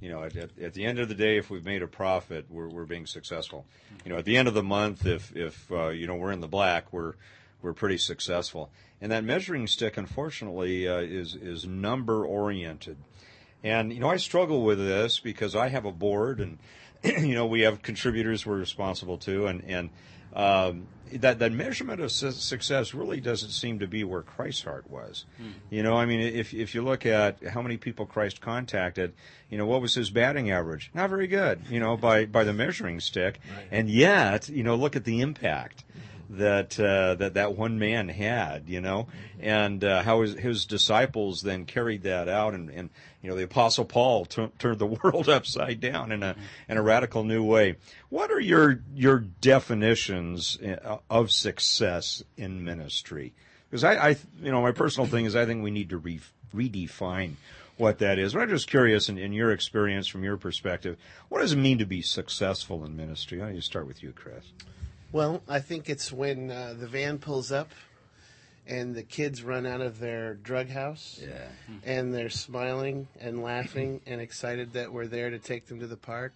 [0.00, 2.46] You know, at, at, at the end of the day, if we've made a profit,
[2.48, 3.66] we're, we're being successful.
[4.04, 6.40] You know, at the end of the month, if, if uh, you know, we're in
[6.40, 7.14] the black, we're,
[7.60, 8.70] we're pretty successful.
[9.00, 12.96] And that measuring stick, unfortunately, uh, is, is number oriented.
[13.62, 16.58] And, you know, I struggle with this because I have a board and,
[17.04, 19.46] you know, we have contributors we're responsible to.
[19.46, 19.90] And, and
[20.34, 24.88] um, that, that measurement of su- success really doesn't seem to be where Christ's heart
[24.88, 25.24] was.
[25.70, 29.12] You know, I mean, if, if you look at how many people Christ contacted,
[29.50, 30.90] you know, what was his batting average?
[30.94, 33.40] Not very good, you know, by, by the measuring stick.
[33.72, 35.84] And yet, you know, look at the impact
[36.30, 39.08] that uh, that that one man had, you know,
[39.40, 42.90] and uh, how his, his disciples then carried that out, and, and
[43.20, 46.36] you know the Apostle Paul tu- turned the world upside down in a
[46.68, 47.76] in a radical new way.
[48.08, 53.32] What are your your definitions uh, of success in ministry?
[53.68, 56.20] Because I, I, you know, my personal thing is I think we need to re-
[56.54, 57.34] redefine
[57.76, 58.34] what that is.
[58.34, 60.96] But I'm just curious, in, in your experience, from your perspective,
[61.28, 63.38] what does it mean to be successful in ministry?
[63.38, 64.44] Don't you start with you, Chris?
[65.12, 67.70] Well, I think it's when uh, the van pulls up
[68.66, 71.48] and the kids run out of their drug house Yeah.
[71.84, 75.96] and they're smiling and laughing and excited that we're there to take them to the
[75.96, 76.32] park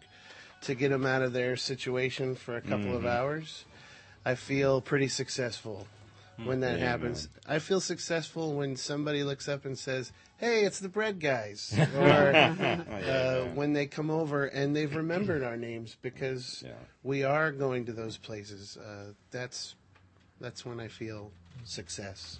[0.62, 3.64] to get them out of their situation for a couple of hours.
[4.24, 5.86] I feel pretty successful
[6.42, 7.28] when that happens.
[7.46, 12.34] I feel successful when somebody looks up and says, "Hey, it's the bread guys," or
[12.34, 16.72] uh, when they come over and they've remembered our names because Yeah.
[17.02, 18.76] we are going to those places.
[18.76, 19.74] Uh, that's
[20.40, 21.30] that's when I feel
[21.64, 22.38] success.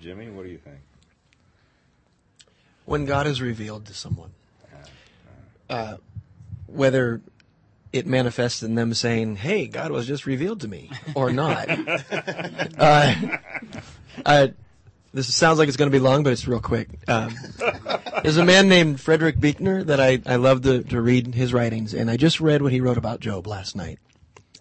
[0.00, 0.78] Jimmy, what do you think?
[2.84, 4.30] When God is revealed to someone,
[5.70, 5.96] uh,
[6.66, 7.20] whether
[7.94, 11.68] it manifests in them saying, "Hey, God was just revealed to me," or not.
[12.78, 13.14] uh,
[14.26, 14.48] uh,
[15.12, 16.88] this sounds like it's going to be long, but it's real quick.
[17.06, 17.36] Um,
[18.24, 21.94] there's a man named Frederick Buechner that I, I love to, to read his writings,
[21.94, 24.00] and I just read what he wrote about Job last night.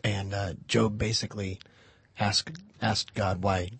[0.03, 1.59] And uh, Job basically
[2.19, 2.51] asked
[2.83, 3.71] asked God why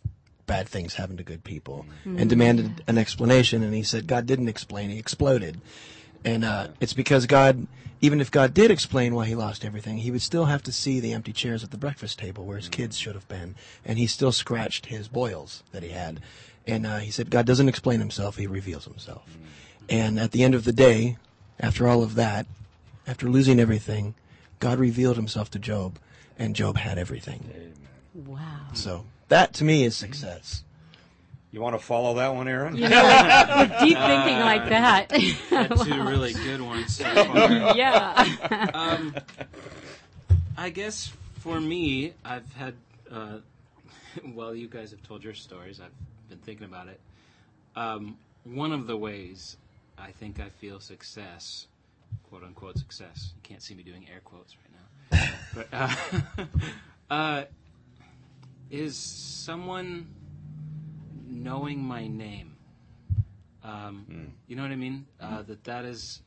[0.48, 3.62] bad things happen to good people, and demanded an explanation.
[3.62, 5.62] And he said God didn't explain; he exploded.
[6.26, 7.68] And uh, it's because God,
[8.02, 11.00] even if God did explain why he lost everything, he would still have to see
[11.00, 13.56] the empty chairs at the breakfast table where his kids should have been,
[13.86, 16.22] and he still scratched his boils that he had.
[16.66, 19.38] And uh, he said God doesn't explain himself; he reveals himself.
[19.90, 21.18] And at the end of the day,
[21.60, 22.46] after all of that,
[23.06, 24.16] after losing everything,
[24.60, 26.00] God revealed himself to Job,
[26.40, 27.74] and Job had everything.
[28.14, 28.68] Wow.
[28.74, 30.64] So that to me is success.
[31.54, 32.76] You want to follow that one, Aaron?
[32.76, 33.04] You know,
[33.60, 35.12] with deep thinking like that.
[35.12, 37.52] Had two really good ones so far.
[37.78, 38.72] yeah.
[38.74, 39.16] um,
[40.58, 42.74] I guess for me, I've had,
[43.12, 43.38] uh,
[44.34, 45.80] well, you guys have told your stories.
[45.80, 45.92] I've
[46.28, 47.00] been thinking about it.
[47.76, 49.56] Um, one of the ways
[49.96, 51.68] I think I feel success,
[52.32, 57.44] quote unquote success, you can't see me doing air quotes right now, but uh, uh,
[58.72, 60.08] is someone
[61.34, 62.56] knowing my name.
[63.63, 65.06] Um, You know what I mean?
[65.19, 66.22] Uh, that that is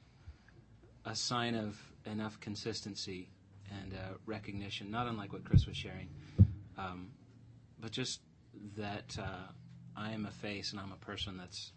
[1.04, 3.28] a sign of enough consistency
[3.70, 6.08] and uh, recognition, not unlike what Chris was sharing,
[6.78, 7.10] um,
[7.80, 8.20] but just
[8.76, 9.52] that uh,
[9.96, 11.72] I am a face and I'm a person that's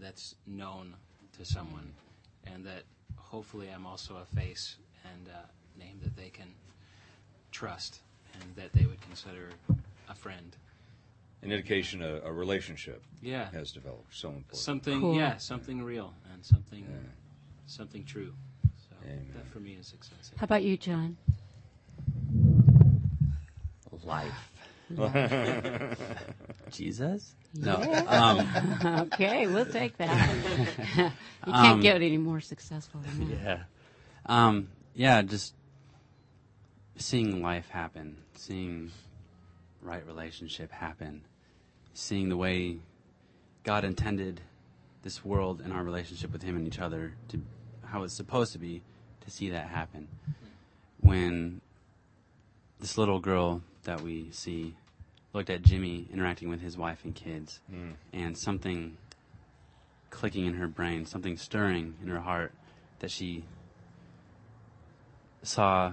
[0.00, 0.94] that's known
[1.38, 1.92] to someone,
[2.46, 2.82] and that
[3.16, 6.48] hopefully I'm also a face and a name that they can
[7.52, 8.00] trust
[8.40, 9.50] and that they would consider
[10.08, 10.56] a friend.
[11.44, 13.50] An indication a, a relationship Yeah.
[13.52, 14.14] has developed.
[14.14, 14.56] So important.
[14.56, 15.16] Something, Cool.
[15.16, 16.86] yeah, something real and something,
[17.66, 18.32] something true.
[18.76, 19.26] So Amen.
[19.36, 20.32] that for me is success.
[20.36, 21.16] How about you, John?
[24.02, 24.50] Life.
[26.70, 27.34] Jesus?
[27.54, 27.76] No.
[28.06, 28.48] Um,
[29.12, 30.28] okay, we'll take that.
[30.96, 33.42] you can't Um, get any more successful than that.
[33.42, 33.62] yeah.
[34.26, 35.54] Um, yeah, just
[36.96, 38.90] seeing life happen, seeing
[39.80, 41.22] right relationship happen,
[41.94, 42.78] seeing the way
[43.62, 44.40] God intended
[45.02, 47.40] this world and our relationship with Him and each other to
[47.84, 48.82] how it's supposed to be
[49.20, 50.08] to see that happen.
[51.00, 51.60] When
[52.80, 54.74] this little girl that we see
[55.32, 57.90] looked at Jimmy interacting with his wife and kids, hmm.
[58.12, 58.96] and something
[60.10, 62.52] clicking in her brain, something stirring in her heart
[63.00, 63.44] that she
[65.42, 65.92] saw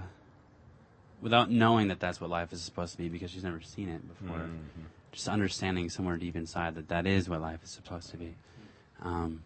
[1.20, 4.00] without knowing that that's what life is supposed to be because she's never seen it
[4.08, 4.38] before.
[4.38, 4.82] Mm-hmm.
[5.12, 8.34] Just understanding somewhere deep inside that that is what life is supposed to be.
[9.02, 9.42] Um,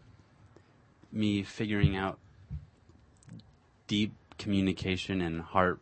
[1.13, 2.19] me figuring out
[3.89, 5.81] deep communication and heart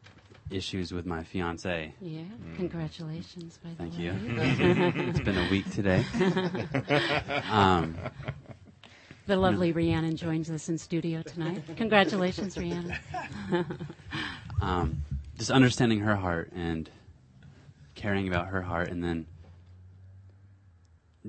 [0.51, 1.95] issues with my fiance.
[2.01, 2.23] Yeah,
[2.57, 4.15] congratulations, by the Thank you.
[5.09, 6.05] it's been a week today.
[7.51, 7.97] Um,
[9.27, 11.63] The lovely Rhiannon joins us in studio tonight.
[11.77, 12.95] Congratulations, Rhiannon.
[14.61, 15.03] um,
[15.39, 16.91] just understanding her heart and
[17.95, 19.27] caring about her heart, and then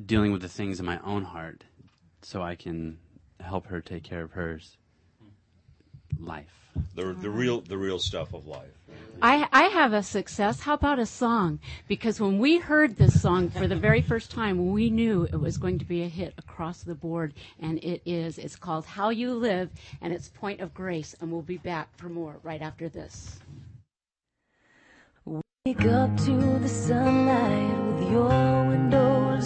[0.06, 1.64] dealing with the things in my own heart,
[2.22, 2.98] so I can
[3.40, 4.78] help her take care of hers.
[6.20, 6.72] Life.
[6.94, 8.72] the, the real the real stuff of life.
[9.22, 10.62] I, I have a success.
[10.62, 11.60] How about a song?
[11.88, 15.58] Because when we heard this song for the very first time, we knew it was
[15.58, 18.38] going to be a hit across the board, and it is.
[18.38, 19.70] It's called How You Live,
[20.02, 23.40] and it's Point of Grace, and we'll be back for more right after this.
[25.26, 28.75] Wake up to the sunlight with your windows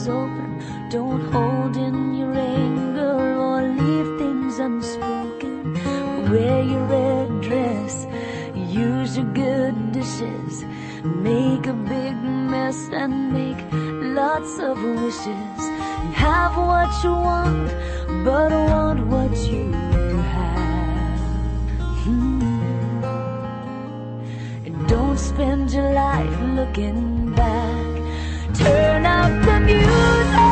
[0.10, 0.90] open.
[0.90, 5.74] Don't hold in your anger or leave things unspoken.
[6.30, 8.08] Wear your red dress,
[8.56, 10.64] use your good dishes.
[11.04, 13.62] Make a big mess and make
[14.16, 15.62] lots of wishes.
[16.14, 17.70] Have what you want,
[18.26, 19.72] but want what you
[20.36, 21.20] have.
[22.04, 22.42] Hmm.
[24.66, 27.19] And don't spend your life looking.
[28.70, 30.49] Turn up the music.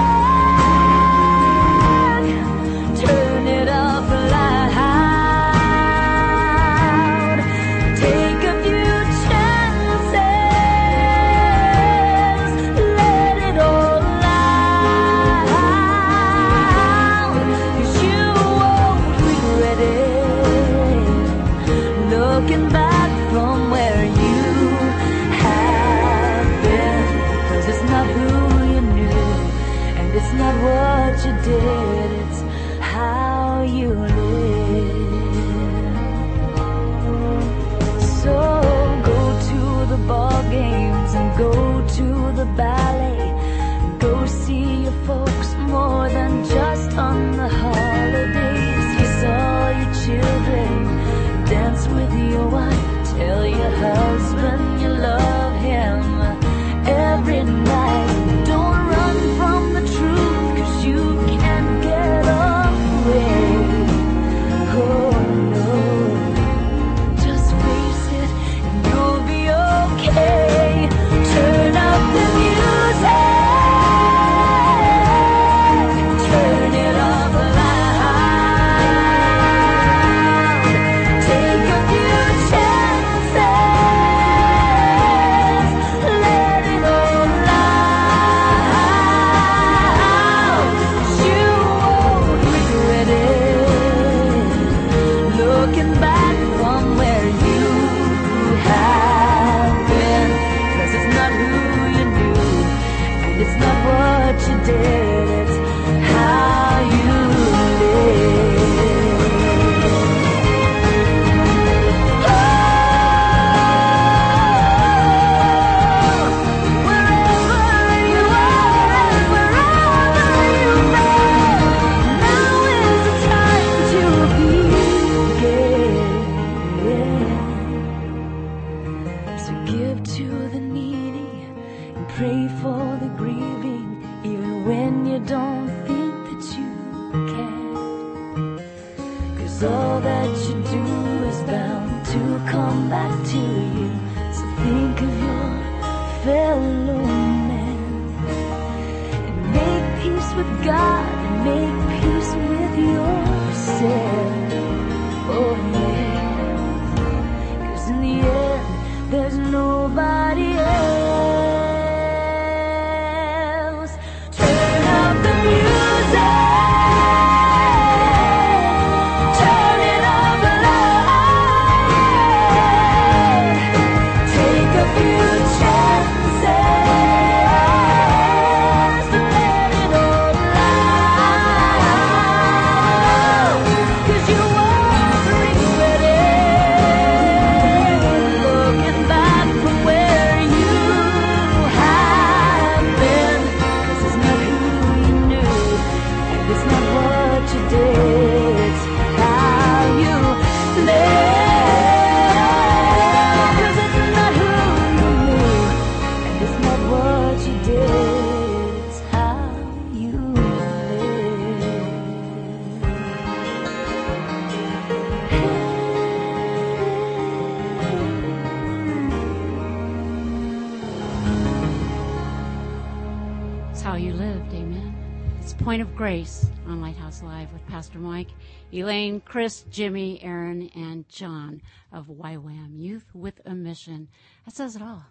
[228.71, 231.61] Elaine, Chris, Jimmy, Aaron, and John
[231.91, 234.09] of YWAM, Youth with a Mission.
[234.45, 235.05] That says it all.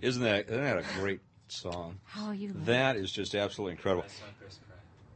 [0.00, 1.98] Isn't that isn't that a great song?
[2.04, 2.66] How you live.
[2.66, 4.06] That is just absolutely incredible.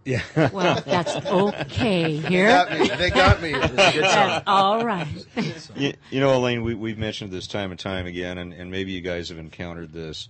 [0.04, 0.20] Yeah.
[0.52, 2.46] Well, that's okay here.
[2.46, 2.88] They got me.
[2.88, 3.54] They got me.
[3.54, 4.28] It a good song.
[4.28, 5.06] That's all right.
[5.76, 8.92] you, you know, Elaine, we, we've mentioned this time and time again, and, and maybe
[8.92, 10.28] you guys have encountered this.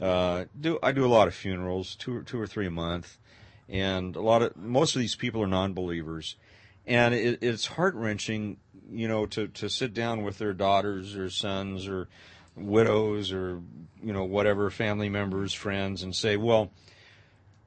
[0.00, 3.18] Uh, do I do a lot of funerals, two or two or three a month,
[3.68, 6.34] and a lot of most of these people are non-believers,
[6.86, 8.58] and it, it's heart wrenching,
[8.90, 12.08] you know, to to sit down with their daughters or sons or
[12.56, 13.60] widows or
[14.02, 16.70] you know whatever family members, friends, and say, well,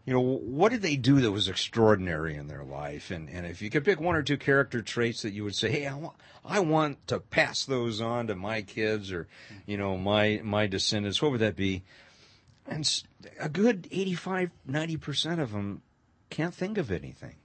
[0.05, 3.09] you know, what did they do that was extraordinary in their life?
[3.09, 5.71] And, and if you could pick one or two character traits that you would say,
[5.71, 9.27] hey, I want, I want to pass those on to my kids or,
[9.65, 11.83] you know, my, my descendants, what would that be?
[12.67, 13.03] And
[13.39, 15.81] a good 85, 90% of them
[16.29, 17.35] can't think of anything.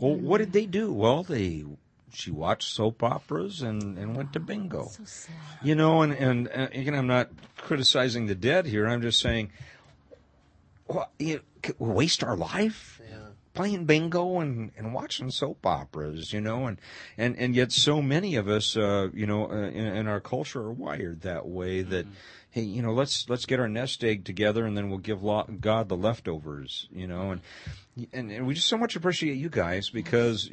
[0.00, 0.92] Well, what did they do?
[0.92, 1.64] Well, they,
[2.12, 4.88] she watched soap operas and, and went to bingo.
[4.88, 5.34] So sad.
[5.62, 8.88] You know, and, and, uh, again, I'm not criticizing the dead here.
[8.88, 9.50] I'm just saying,
[10.86, 11.40] what, you,
[11.78, 13.00] waste our life
[13.52, 16.78] playing bingo and, and watching soap operas, you know, and,
[17.18, 20.60] and, and yet so many of us, uh, you know, uh, in, in our culture
[20.60, 22.06] are wired that way that,
[22.50, 25.88] hey, you know, let's, let's get our nest egg together and then we'll give God
[25.88, 27.40] the leftovers, you know, and,
[28.12, 30.50] and, and we just so much appreciate you guys because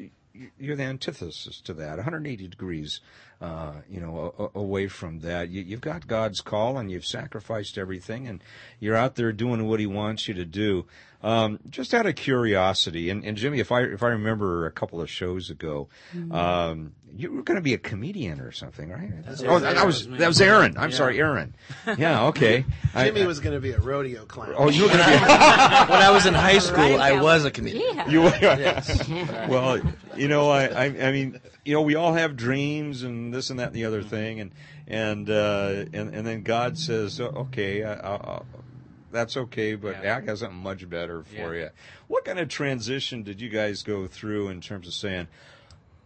[0.60, 3.00] you're the antithesis to that, 180 degrees,
[3.42, 5.50] uh, you know, a, a- away from that.
[5.50, 8.44] You, you've got God's call and you've sacrificed everything and
[8.80, 10.86] you're out there doing what He wants you to do.
[11.24, 15.02] Um, just out of curiosity, and, and Jimmy, if I if I remember a couple
[15.02, 15.88] of shows ago,
[16.30, 19.12] um, you were going to be a comedian or something, right?
[19.48, 20.78] oh, that, that was that was Aaron.
[20.78, 21.56] I'm sorry, Aaron.
[21.98, 22.66] Yeah, okay.
[22.94, 24.54] I- Jimmy I- was going to be a rodeo clown.
[24.56, 25.12] Oh, you were going to be.
[25.18, 27.96] when I was in high school, Right, I was a comedian.
[27.96, 28.10] Yeah.
[28.10, 28.22] You
[29.50, 29.82] well,
[30.16, 33.60] you know, I, I, I mean, you know, we all have dreams and this and
[33.60, 34.52] that and the other thing, and
[34.88, 38.42] and uh, and and then God says, "Oh, okay, I, I, I,
[39.12, 40.18] that's okay, but Yeah.
[40.18, 41.62] I got something much better for Yeah.
[41.66, 41.70] you.
[42.08, 45.28] What kind of transition did you guys go through in terms of saying?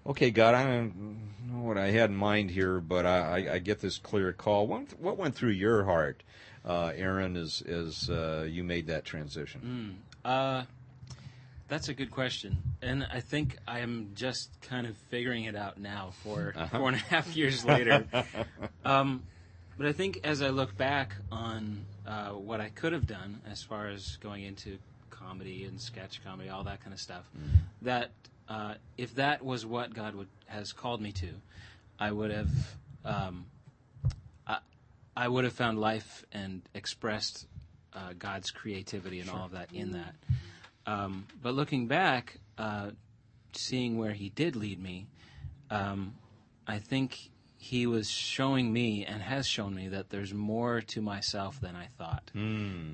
[0.05, 3.59] Okay, God, I don't know what I had in mind here, but I, I, I
[3.59, 4.65] get this clear call.
[4.65, 6.23] What, what went through your heart,
[6.65, 10.01] uh, Aaron, as as uh, you made that transition?
[10.25, 10.63] Uh,
[11.67, 16.13] that's a good question, and I think I'm just kind of figuring it out now.
[16.23, 16.77] For Uh-huh.
[16.79, 18.07] four and a half years later,
[18.83, 19.23] um,
[19.81, 23.63] but I think as I look back on uh, what I could have done as
[23.63, 24.77] far as going into
[25.09, 27.23] comedy and sketch comedy, all that kind of stuff,
[27.81, 28.11] that
[28.47, 31.29] uh, if that was what God would has called me to,
[31.99, 32.51] I would have.
[33.03, 33.47] Um,
[34.45, 34.59] I,
[35.17, 37.47] I would have found life and expressed
[37.95, 40.13] uh, God's creativity and all of that in that.
[40.85, 42.91] Um, but looking back, uh,
[43.53, 45.07] seeing where He did lead me,
[45.71, 46.13] um,
[46.67, 47.31] I think
[47.63, 51.85] He was showing me and has shown me that there's more to myself than I
[51.95, 52.31] thought.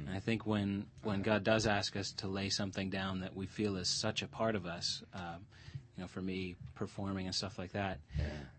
[0.08, 3.46] And I think when when God does ask us to lay something down that we
[3.46, 5.46] feel is such a part of us, um,
[5.96, 8.00] you know, for me performing and stuff like that,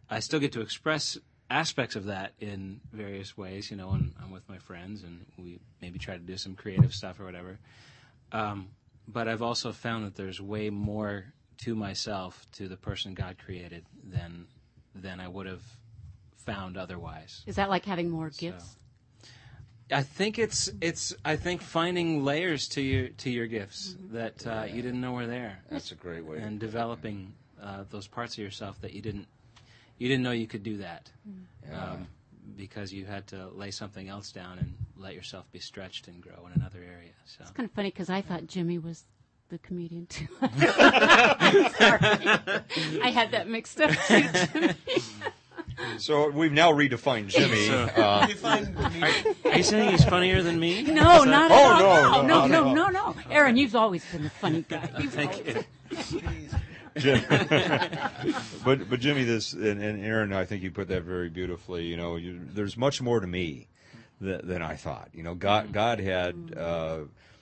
[0.09, 1.19] I still get to express
[1.51, 3.71] aspects of that in various ways.
[3.71, 6.95] You know, when I'm with my friends and we maybe try to do some creative
[6.95, 7.59] stuff or whatever.
[8.33, 8.69] Um,
[9.07, 11.27] but I've also found that there's way more
[11.59, 14.47] to myself, to the person God created, than
[14.95, 15.63] than I would have
[16.53, 17.43] found otherwise.
[17.47, 18.77] Is that like having more gifts?
[19.91, 24.15] I think it's it's I think finding layers to your to your gifts Mm-hmm.
[24.17, 25.61] that uh, you didn't know were there.
[25.71, 26.39] That's a great way.
[26.39, 27.33] And developing
[27.63, 29.27] uh, those parts of yourself that you didn't
[29.99, 31.11] you didn't know you could do that.
[31.73, 32.07] Um,
[32.57, 36.47] because you had to lay something else down and let yourself be stretched and grow
[36.47, 37.13] in another area.
[37.27, 39.05] So It's kind of funny because I thought Jimmy was
[39.51, 40.27] the comedian too.
[40.41, 42.01] Sorry.
[43.03, 44.71] I had that mixed up too.
[45.79, 45.99] Jimmy.
[45.99, 47.69] So we've now redefined Jimmy.
[47.71, 48.27] uh,
[49.51, 50.83] Are you saying he's funnier than me?
[50.83, 52.23] No, not at Oh, all.
[52.25, 53.17] no, no, no, no, no, no, no.
[53.31, 54.89] Aaron, you've always been the funny guy.
[54.99, 56.21] You've Thank always- you.
[56.97, 57.23] Jim-
[58.65, 61.85] but but Jimmy, this and, and Aaron, I think you put that very beautifully.
[61.85, 63.69] You know, you, there's much more to me
[64.21, 65.09] than, than I thought.
[65.13, 66.99] You know, God God had uh,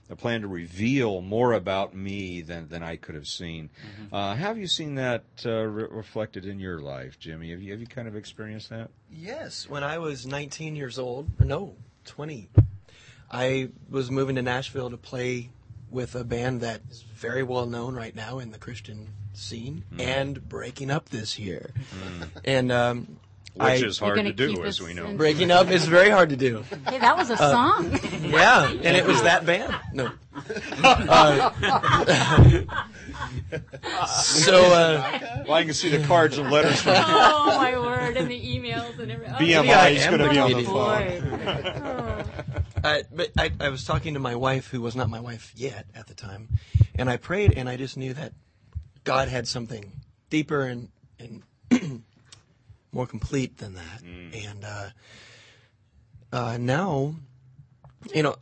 [0.09, 3.71] a plan to reveal more about me than than I could have seen.
[4.13, 7.51] Uh, have you seen that uh, re- reflected in your life, Jimmy?
[7.51, 8.91] Have you have you kind of experienced that?
[9.11, 12.49] Yes, when I was 19 years old, no, 20,
[13.31, 15.51] I was moving to Nashville to play
[15.91, 20.49] with a band that is very well known right now in the Christian scene and
[20.49, 21.71] breaking up this year.
[22.45, 23.19] And um,
[23.57, 25.15] Which I- is hard gonna do, as we know.
[25.15, 26.63] breaking up is very hard to do.
[26.89, 27.99] Hey, that was a song.
[28.23, 29.75] Yeah, and it was that band.
[29.93, 30.11] No.
[30.85, 31.51] Uh,
[34.07, 38.31] so uh, Well, I can see the cards and letters from oh my word, and
[38.31, 39.35] the emails and everything.
[39.35, 42.25] Oh, BMI is I going to am be on the breaking phone.
[42.25, 42.25] boy.
[42.85, 45.87] I, but I, I was talking to my wife, who was not my wife yet
[45.95, 46.49] at the time,
[46.95, 48.33] and I prayed, and I just knew that
[49.05, 49.93] God had something
[50.31, 50.89] deeper and
[51.19, 51.43] and
[52.97, 54.03] more complete than that.
[54.03, 54.89] And uh,
[56.33, 57.15] uh, now,
[58.15, 58.37] you know,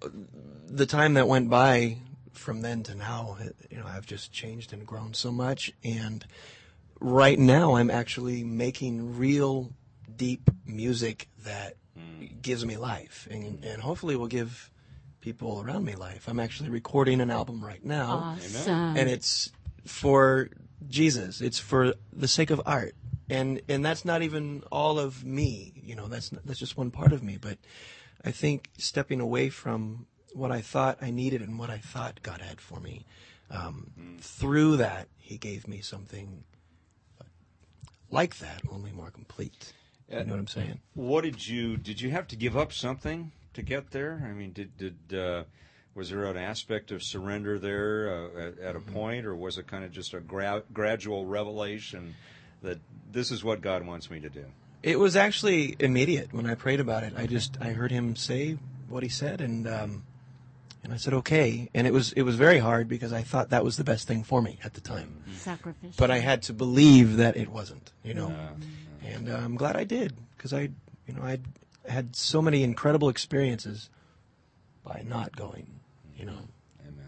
[0.66, 1.98] the time that went by
[2.32, 3.36] from then to now,
[3.70, 5.72] you know, I've just changed and grown so much.
[5.82, 6.24] And
[7.00, 9.72] right now, I'm actually making real
[10.16, 11.76] deep music that
[12.40, 14.70] gives me life, and and hopefully will give
[15.20, 16.28] people around me life.
[16.28, 18.96] I'm actually recording an album right now Awesome.
[18.96, 19.50] and it's
[19.86, 20.48] for
[20.88, 21.40] Jesus.
[21.40, 22.94] It's for the sake of art,
[23.30, 25.72] and and that's not even all of me.
[25.82, 27.38] You know, that's that's just one part of me.
[27.40, 27.58] But
[28.24, 32.40] I think stepping away from what I thought I needed and what I thought God
[32.40, 33.06] had for me,
[33.50, 36.44] um, through that He gave me something
[38.10, 39.72] like that, only more complete.
[40.10, 40.80] You know what I'm saying?
[40.94, 44.22] What did you did you have to give up something to get there?
[44.28, 45.44] I mean, did did uh,
[45.94, 49.66] was there an aspect of surrender there uh, at, at a point, or was it
[49.66, 52.14] kind of just a gra- gradual revelation
[52.64, 52.78] that
[53.12, 54.44] this is what God wants me to do?
[54.82, 57.14] It was actually immediate when I prayed about it.
[57.16, 58.58] I just I heard him say
[58.88, 60.02] what he said, and um,
[60.82, 61.70] and I said okay.
[61.74, 64.24] And it was it was very hard because I thought that was the best thing
[64.24, 65.94] for me at the time, Sacrificial.
[65.96, 67.92] but I had to believe that it wasn't.
[68.02, 69.10] You know, Yeah.
[69.14, 70.68] and uh, I'm glad I did because I
[71.06, 71.38] you know I
[71.88, 73.88] had so many incredible experiences
[74.84, 75.70] by not going.
[76.18, 76.38] You know,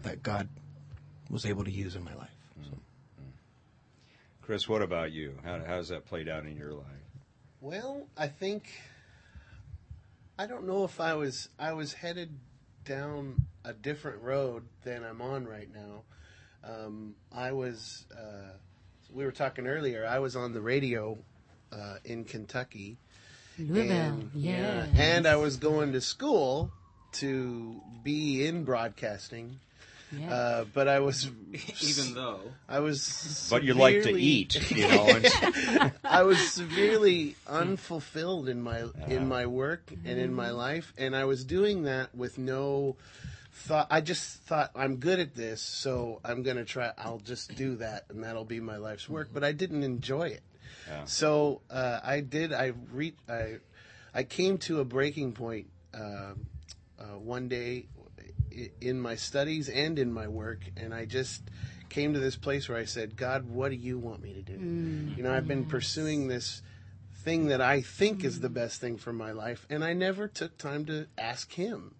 [0.03, 0.47] that God
[1.29, 2.29] was able to use in my life.
[4.47, 4.53] So.
[4.53, 5.37] Chris, what about you?
[5.43, 6.85] How how's that played out in your life?
[7.59, 8.69] Well, I think
[10.39, 12.29] I don't know if I was I was headed
[12.85, 16.03] down a different road than I'm on right now.
[16.63, 18.53] Um, I was uh,
[19.13, 20.05] we were talking earlier.
[20.05, 21.17] I was on the radio
[21.71, 22.97] uh, in Kentucky,
[23.59, 23.91] Louisville.
[23.91, 24.87] and, Yeah.
[24.95, 26.71] and I was going to school
[27.13, 29.59] to be in broadcasting.
[30.11, 30.33] Yeah.
[30.33, 31.29] Uh, but I was
[31.81, 32.39] Even though
[32.69, 35.05] I was But you like to eat, you know.
[35.07, 41.15] And, I was severely unfulfilled in my in my work and in my life, and
[41.15, 42.95] I was doing that with no
[43.51, 43.87] thought.
[43.89, 46.91] I just thought I'm good at this, so I'm gonna try.
[46.97, 49.29] I'll just do that, and that'll be my life's work.
[49.33, 50.43] But I didn't enjoy it,
[51.05, 52.53] so uh, I did.
[52.53, 53.57] I re- I
[54.13, 56.33] I came to a breaking point uh,
[56.99, 57.96] uh, one day i-
[58.81, 61.43] in my studies and in my work, and I just
[61.89, 64.59] came to this place where I said, God, what do you want me to do?
[65.15, 66.61] You know, I've been pursuing this
[67.23, 70.57] thing that I think is the best thing for my life, and I never took
[70.57, 71.95] time to ask him.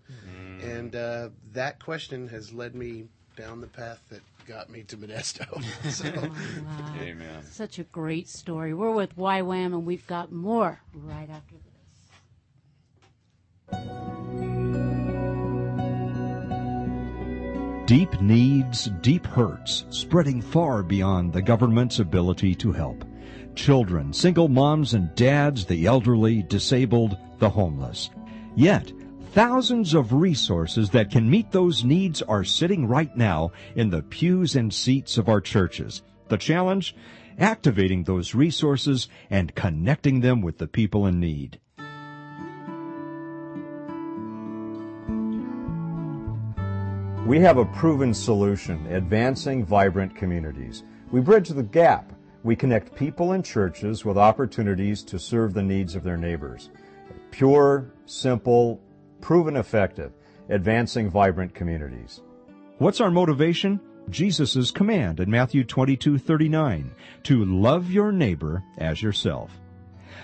[0.61, 3.05] And uh, that question has led me
[3.35, 5.45] down the path that got me to Modesto.
[5.91, 6.09] so,
[6.65, 6.93] Wow.
[6.99, 7.43] Amen.
[7.43, 8.73] Such a great story.
[8.73, 11.55] We're with YWAM, and we've got more right after
[13.69, 14.16] this.
[17.87, 23.05] Deep needs, deep hurts, spreading far beyond the government's ability to help.
[23.55, 28.09] Children, single moms and dads, the elderly, disabled, the homeless.
[28.57, 28.91] Yet,
[29.31, 34.57] thousands of resources that can meet those needs are sitting right now in the pews
[34.57, 36.01] and seats of our churches.
[36.27, 36.93] The challenge?
[37.39, 41.57] Activating those resources and connecting them with the people in need.
[47.27, 50.83] We have a proven solution, advancing vibrant communities.
[51.11, 52.13] We bridge the gap.
[52.43, 56.69] We connect people and churches with opportunities to serve the needs of their neighbors.
[57.31, 58.79] Pure, simple,
[59.19, 60.13] proven effective,
[60.47, 62.21] advancing vibrant communities.
[62.77, 63.81] What's our motivation?
[64.09, 66.91] Jesus' command in Matthew 22:39
[67.23, 69.59] to love your neighbor as yourself.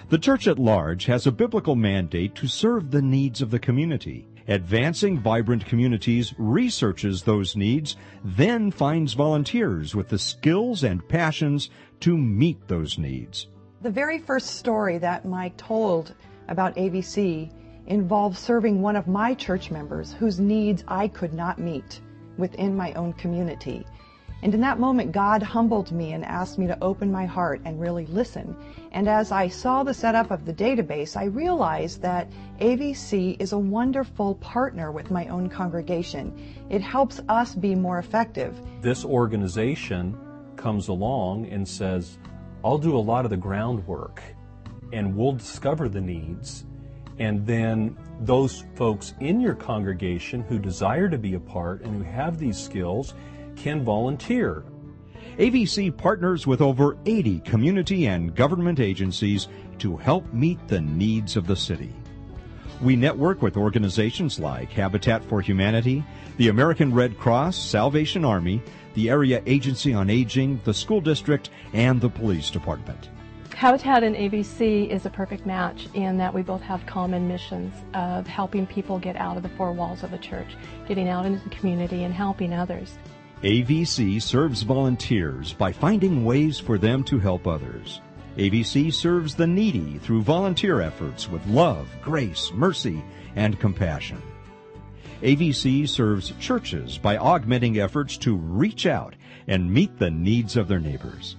[0.08, 4.26] The church at large has a biblical mandate to serve the needs of the community.
[4.48, 11.70] Advancing Vibrant Communities researches those needs, then finds volunteers with the skills and passions
[12.02, 13.48] to meet those needs.
[13.82, 16.14] The very first story that Mike told
[16.50, 17.52] about AVC
[17.88, 22.02] involved serving one of my church members whose needs I could not meet
[22.38, 23.86] within my own community.
[24.44, 27.80] And in that moment, God humbled me and asked me to open my heart and
[27.80, 28.54] really listen.
[28.92, 32.30] And as I saw the setup of the database, I realized that
[32.60, 36.38] AVC is a wonderful partner with my own congregation.
[36.70, 38.60] It helps us be more effective.
[38.82, 40.18] This organization
[40.58, 42.18] comes along and says,
[42.66, 44.22] I'll do a lot of the groundwork
[44.92, 46.66] and we'll discover the needs.
[47.18, 52.04] And then those folks in your congregation who desire to be a part and who
[52.04, 53.14] have these skills
[53.56, 54.64] can volunteer.
[55.38, 59.48] AVC partners with over 80 community and government agencies
[59.80, 61.94] to help meet the needs of the city.
[62.82, 66.04] We network with organizations like Habitat for Humanity,
[66.38, 68.62] the American Red Cross, Salvation Army,
[68.94, 73.10] the Area Agency on Aging, the school district, and the police department.
[73.56, 78.28] Habitat and AVC is a perfect match in that we both have common missions of
[78.28, 81.56] helping people get out of the four walls of a church, getting out into the
[81.56, 82.98] community and helping others.
[83.44, 88.00] AVC serves volunteers by finding ways for them to help others.
[88.38, 93.04] AVC serves the needy through volunteer efforts with love, grace, mercy,
[93.36, 94.22] and compassion.
[95.22, 99.14] AVC serves churches by augmenting efforts to reach out
[99.48, 101.36] and meet the needs of their neighbors.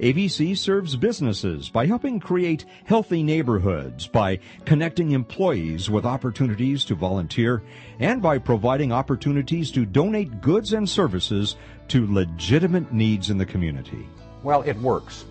[0.00, 7.62] AVC serves businesses by helping create healthy neighborhoods, by connecting employees with opportunities to volunteer,
[7.98, 11.56] and by providing opportunities to donate goods and services
[11.88, 14.06] to legitimate needs in the community.
[14.44, 15.24] Well, it works.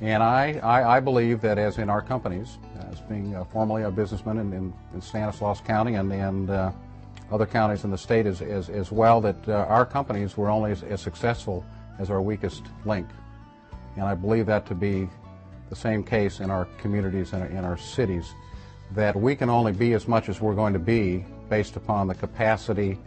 [0.00, 2.56] And I, I, I believe that as in our companies,
[2.90, 6.72] as being uh, formerly a businessman in, in, in Stanislaus County and, and uh,
[7.30, 10.72] other counties in the state as, as, as well, that uh, our companies were only
[10.72, 11.64] as, as successful
[11.98, 13.06] as our weakest link.
[13.96, 15.08] And I believe that to be
[15.68, 18.34] the same case in our communities and in our cities,
[18.94, 22.14] that we can only be as much as we're going to be based upon the
[22.14, 22.98] capacity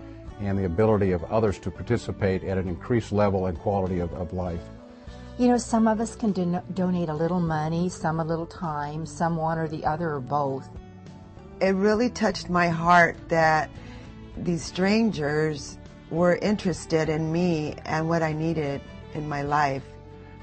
[0.42, 4.34] and the ability of others to participate at an increased level and quality of, of
[4.34, 4.62] life.
[5.38, 9.06] You know, some of us can don- donate a little money, some a little time,
[9.06, 10.68] some one or the other or both.
[11.62, 13.70] It really touched my heart that
[14.38, 15.78] these strangers
[16.10, 18.82] were interested in me and what I needed
[19.14, 19.84] in my life.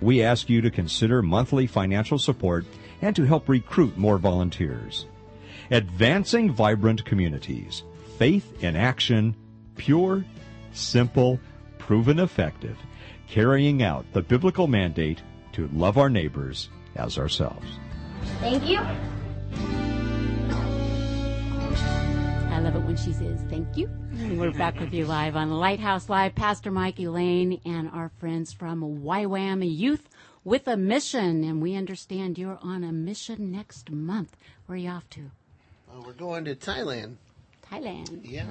[0.00, 2.64] We ask you to consider monthly financial support
[3.02, 5.06] and to help recruit more volunteers.
[5.70, 7.82] Advancing Vibrant Communities.
[8.16, 9.34] Faith in action,
[9.76, 10.24] pure,
[10.72, 11.38] simple,
[11.78, 12.76] proven effective,
[13.28, 15.22] carrying out the biblical mandate
[15.52, 17.66] to love our neighbors as ourselves.
[18.40, 18.80] Thank you.
[22.58, 23.86] I love it when she says thank you.
[24.14, 26.34] And we're back with you live on Lighthouse Live.
[26.34, 30.08] Pastor Mike Elaine and our friends from YWAM Youth
[30.42, 34.36] with a mission, and we understand you're on a mission next month.
[34.66, 35.30] Where are you off to?
[35.94, 37.14] Oh, we're going to Thailand.
[37.64, 38.28] Thailand.
[38.28, 38.46] Yeah.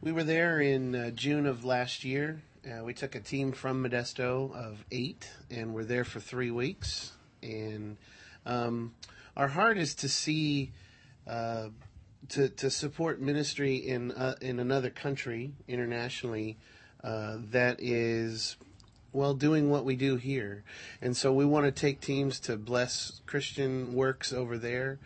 [0.00, 2.40] We were there in uh, June of last year.
[2.66, 7.12] Uh, we took a team from Modesto of eight, and we're there for three weeks.
[7.42, 7.98] And
[8.46, 8.94] um,
[9.36, 10.72] our heart is to see,
[11.26, 11.66] uh,
[12.30, 16.56] to to support ministry in uh, in another country internationally
[17.02, 18.56] uh, that is
[19.12, 20.64] well doing what we do here.
[21.00, 24.98] And so we want to take teams to bless Christian works over there.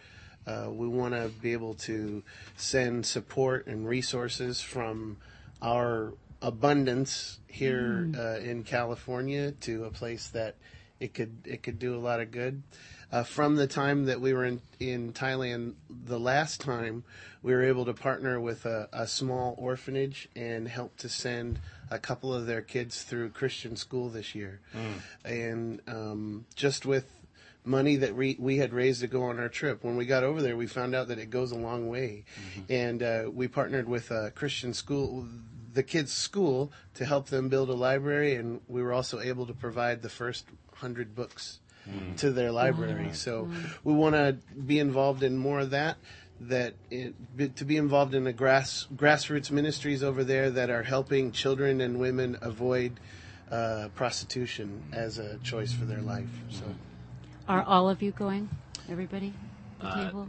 [0.47, 2.23] Uh, we want to be able to
[2.57, 5.19] send support and resources from
[5.61, 8.19] our abundance here Mm.
[8.19, 10.55] uh, in California to a place that
[11.01, 12.63] it could it could do a lot of good.
[13.11, 17.05] Uh, from the time that we were in, in Thailand the last time,
[17.43, 21.59] we were able to partner with a, a small orphanage and help to send
[21.91, 24.61] a couple of their kids through Christian school this year.
[25.25, 27.11] And um, just with
[27.65, 29.85] money that we, we had raised to go on our trip.
[29.85, 32.25] When we got over there, we found out that it goes a long way.
[32.69, 35.27] And uh, we partnered with a Christian school,
[35.73, 38.35] the kids' school, to help them build a library.
[38.35, 41.61] And we were also able to provide the first hundred books
[42.19, 43.07] to their library.
[43.07, 43.13] Wow.
[43.13, 43.51] So
[43.85, 45.97] we want to be involved in more of that.
[46.41, 47.15] That it,
[47.57, 51.99] to be involved in the grass grassroots ministries over there that are helping children and
[51.99, 53.01] women avoid
[53.51, 56.29] uh, prostitution as a choice for their life.
[56.51, 56.63] So.
[57.49, 58.49] Are all of you going?
[58.89, 59.35] Everybody?
[59.81, 60.29] The Uh, table?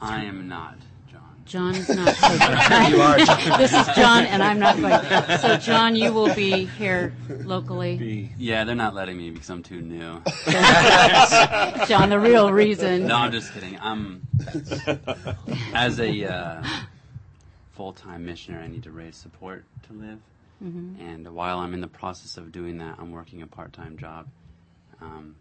[0.00, 0.76] I am not,
[1.48, 1.72] John.
[1.72, 2.90] John is not.
[2.90, 3.16] You are,
[3.58, 5.38] this is John, and I'm not going.
[5.38, 8.30] So, John, you will be here locally.
[8.36, 10.22] Yeah, they're not letting me because I'm too new.
[11.86, 13.06] John, the real reason.
[13.06, 13.78] No, I'm just kidding.
[13.80, 14.26] I'm
[15.72, 16.62] as a uh,
[17.72, 20.18] full-time missionary, I need to raise support to live.
[20.62, 21.00] Mhm.
[21.00, 24.26] And while I'm in the process of doing that, I'm working a part-time job.
[25.00, 25.36] Um,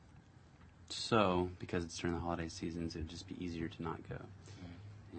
[0.90, 4.18] so, because it's during the holiday seasons, it would just be easier to not go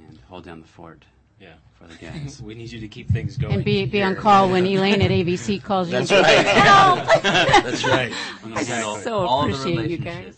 [0.06, 1.04] and hold down the fort.
[1.40, 1.54] Yeah.
[1.78, 2.42] for the guys.
[2.44, 3.54] we need you to keep things going.
[3.54, 5.92] And be be on call when Elaine at AVC calls you.
[5.92, 6.46] That's right.
[6.46, 7.04] Help!
[7.22, 8.12] That's right.
[8.42, 10.34] I'm gonna handle so all the appreciate you guys.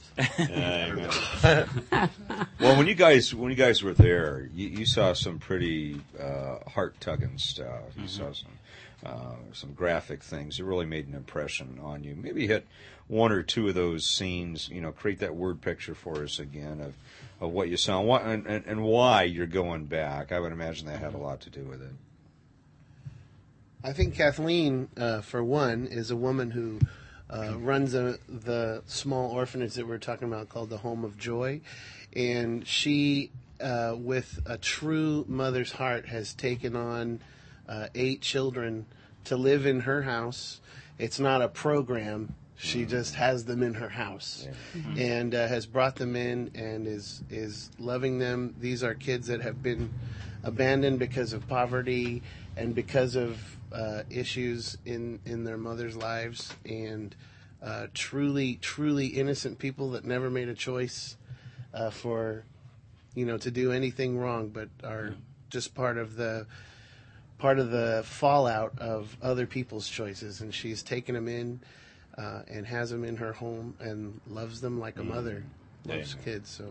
[2.61, 6.59] well, when you guys when you guys were there, you, you saw some pretty uh,
[6.69, 7.85] heart tugging stuff.
[7.97, 8.51] You saw some
[9.05, 12.15] uh, some graphic things that really made an impression on you.
[12.15, 12.67] Maybe hit
[13.09, 14.69] one or two of those scenes.
[14.69, 16.95] You know, create that word picture for us again of,
[17.41, 20.31] of what you saw and, and, and, and why you're going back.
[20.31, 21.93] I would imagine that had a lot to do with it.
[23.83, 26.81] I think Kathleen, uh, for one, is a woman who
[27.31, 31.63] uh, runs a, the small orphanage that we're talking about called the Home of Joy.
[32.15, 37.21] And she, uh, with a true mother's heart, has taken on
[37.67, 38.85] uh, eight children
[39.25, 40.61] to live in her house.
[40.99, 42.35] It's not a program.
[42.63, 44.47] She just has them in her house,
[44.99, 48.55] and uh, has brought them in and is is loving them.
[48.61, 49.91] These are kids that have been
[50.43, 52.23] abandoned because of poverty
[52.59, 53.41] and because of
[53.73, 57.17] uh, issues in in their mothers' lives, and
[57.63, 61.17] uh, truly truly innocent people that never made a choice
[61.73, 62.45] uh, for
[63.15, 65.15] you know to do anything wrong, but are
[65.49, 66.47] just part of the
[67.39, 70.43] part of the fallout of other people's choices.
[70.43, 71.61] And she's taken them in
[72.19, 75.45] uh, and has them in her home and loves them like a mother
[75.85, 75.97] Yeah.
[75.97, 76.49] loves kids.
[76.51, 76.69] So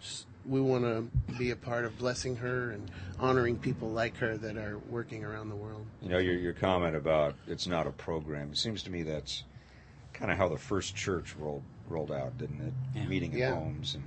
[0.00, 1.06] just- we want to
[1.38, 5.50] be a part of blessing her and honoring people like her that are working around
[5.50, 5.84] the world.
[6.00, 8.50] You know, your your comment about it's not a program.
[8.52, 9.44] It seems to me that's
[10.14, 12.72] kind of how the first church rolled rolled out, didn't it?
[12.94, 13.06] Yeah.
[13.06, 13.54] Meeting in Yeah.
[13.54, 14.04] homes and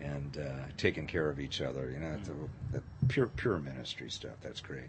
[0.00, 1.90] and uh, taking care of each other.
[1.90, 2.16] You know,
[2.72, 4.36] the, the pure pure ministry stuff.
[4.42, 4.88] That's great.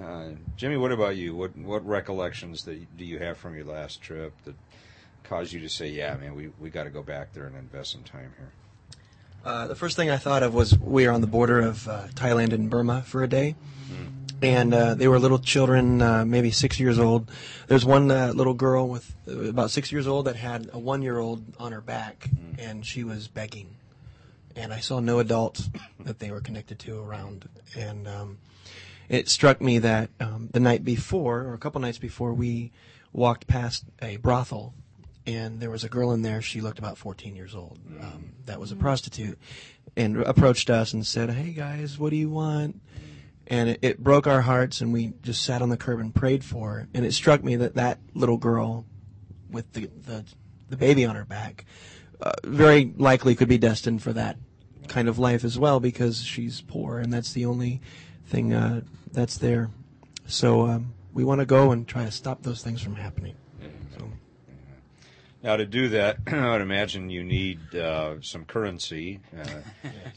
[0.00, 1.34] Uh, Jimmy, what about you?
[1.36, 4.54] What what recollections that do you have from your last trip that
[5.24, 7.92] caused you to say, "Yeah, man, we we got to go back there and invest
[7.92, 8.52] some time here"?
[9.44, 12.06] Uh, the first thing I thought of was we were on the border of uh,
[12.14, 13.54] Thailand and Burma for a day,
[14.40, 17.30] and uh, they were little children, uh, maybe six years old.
[17.66, 21.42] There's one uh, little girl with uh, about six years old that had a one-year-old
[21.58, 22.28] on her back,
[22.58, 23.76] and she was begging.
[24.54, 25.68] And I saw no adults
[26.00, 28.38] that they were connected to around, and um,
[29.08, 32.72] it struck me that um, the night before, or a couple nights before, we
[33.12, 34.74] walked past a brothel,
[35.26, 36.42] and there was a girl in there.
[36.42, 37.78] She looked about 14 years old.
[38.00, 39.38] Um, that was a prostitute,
[39.96, 42.80] and approached us and said, "Hey guys, what do you want?"
[43.46, 46.44] And it, it broke our hearts, and we just sat on the curb and prayed
[46.44, 46.88] for her.
[46.94, 48.86] And it struck me that that little girl,
[49.50, 50.24] with the the,
[50.68, 51.66] the baby on her back,
[52.20, 54.36] uh, very likely could be destined for that
[54.88, 57.80] kind of life as well because she's poor and that's the only
[58.32, 58.80] thing uh,
[59.12, 59.70] that's there.
[60.26, 63.34] So um, we want to go and try to stop those things from happening.
[63.96, 64.10] So.
[65.42, 69.44] Now, to do that, I would imagine you need uh, some currency uh,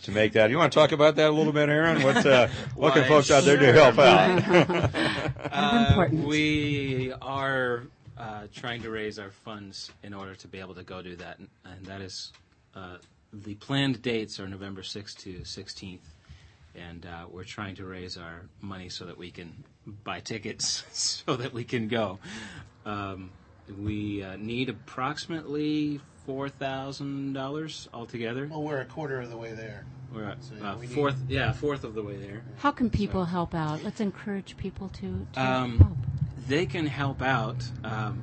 [0.04, 0.50] to make that.
[0.50, 2.04] You want to talk about that a little bit, Aaron?
[2.04, 4.92] What uh, what can Why, folks out there do to help out?
[5.56, 7.84] Uh, we are
[8.18, 11.40] uh, trying to raise our funds in order to be able to go do that,
[11.40, 12.34] and, and that is
[12.76, 12.98] uh,
[13.32, 16.00] the planned dates are November 6th to 16th,
[16.76, 19.64] and uh, we're trying to raise our money so that we can
[20.04, 22.20] buy tickets so that we can go.
[22.86, 23.32] Um,
[23.82, 28.48] we uh, need approximately four thousand dollars altogether.
[28.50, 29.86] Well, we're a quarter of the way there.
[30.14, 32.44] We're at So, uh, we need- fourth, yeah, fourth of the way there.
[32.58, 33.84] How can people help out?
[33.84, 35.64] Let's encourage people to, to help.
[35.64, 35.98] Um,
[36.48, 38.22] they can help out, um,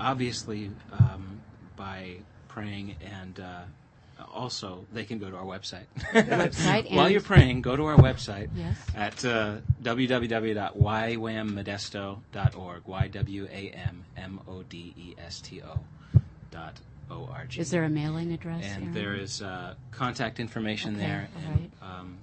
[0.00, 1.40] obviously, um,
[1.76, 2.16] by
[2.48, 3.60] praying, and uh,
[4.32, 5.84] also they can go to our website.
[6.12, 8.76] Website While and- you're praying, go to our website Yes.
[8.94, 12.82] at uh, www.ywammodesto.org.
[12.86, 15.78] Y W A M M O D E S T O
[16.50, 16.78] dot
[17.10, 17.60] O R G.
[17.60, 18.64] Is there a mailing address?
[18.64, 18.94] And Aaron?
[18.94, 22.18] there is uh, contact information Okay, there, all and um,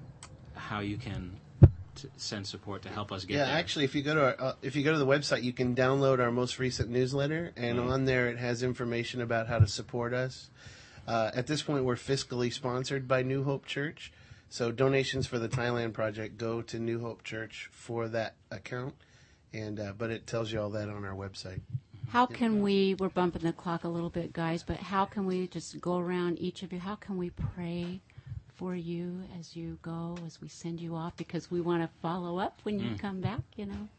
[0.56, 1.38] how you can
[1.96, 3.56] t- send support to help us get yeah, there.
[3.58, 5.76] actually, if you go to our, uh, if you go to the website, you can
[5.76, 7.92] download our most recent newsletter, and Mhm.
[7.92, 10.50] on there it has information about how to support us.
[11.08, 14.12] Uh, at this point, we're fiscally sponsored by New Hope Church,
[14.50, 18.94] so donations for the Thailand project go to New Hope Church for that account,
[19.54, 21.62] and uh, but it tells you all that on our website.
[22.10, 25.48] How can we, we're bumping the clock a little bit, guys, but how can we
[25.48, 26.80] just go around each of you?
[26.80, 28.00] How can we pray
[28.56, 31.18] for you as you go, as we send you off?
[31.18, 33.00] Because we want to follow up when you Mm.
[33.00, 33.90] come back, you know?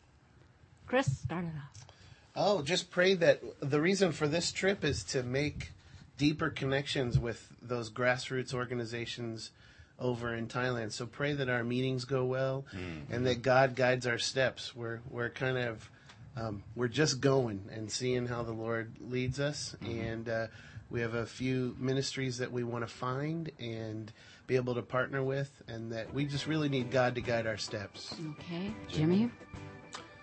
[0.86, 1.86] Chris, start it off.
[2.34, 5.72] Oh, just pray that the reason for this trip is to make
[6.18, 9.50] deeper connections with those grassroots organizations
[9.98, 10.92] over in Thailand.
[10.92, 12.66] So pray that our meetings go well
[13.10, 14.76] and that God guides our steps.
[14.76, 15.90] We're we're kind of
[16.36, 20.46] um, we're just going and seeing how the Lord leads us, and uh,
[20.90, 24.12] we have a few ministries that we want to find and
[24.46, 27.56] be able to partner with, and that we just really need God to guide our
[27.56, 28.14] steps.
[28.40, 29.30] Okay, Jimmy?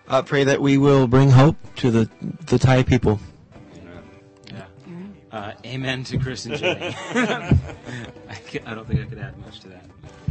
[0.08, 2.08] Uh, pray that we will bring hope to the
[2.46, 3.20] the Thai people.
[5.36, 5.46] Yeah.
[5.48, 6.96] Uh, amen to Chris and Jimmy.
[7.14, 9.84] I, I don't think I could add much to that.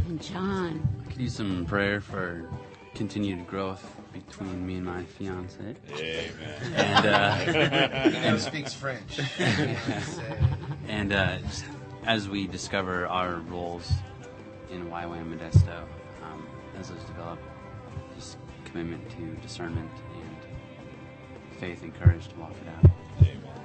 [0.08, 0.88] And John.
[1.06, 2.48] I could use some prayer for
[2.94, 5.76] continued growth between me and my fiance.
[5.92, 6.72] Amen.
[6.74, 7.34] And uh,
[8.10, 9.20] He now speaks French.
[10.88, 11.38] and uh,
[12.04, 13.92] as we discover our roles
[14.70, 15.82] in YWAM Modesto,
[16.24, 16.46] um,
[16.78, 17.38] as those develop,
[18.16, 22.95] just commitment to discernment and faith and courage to walk it out.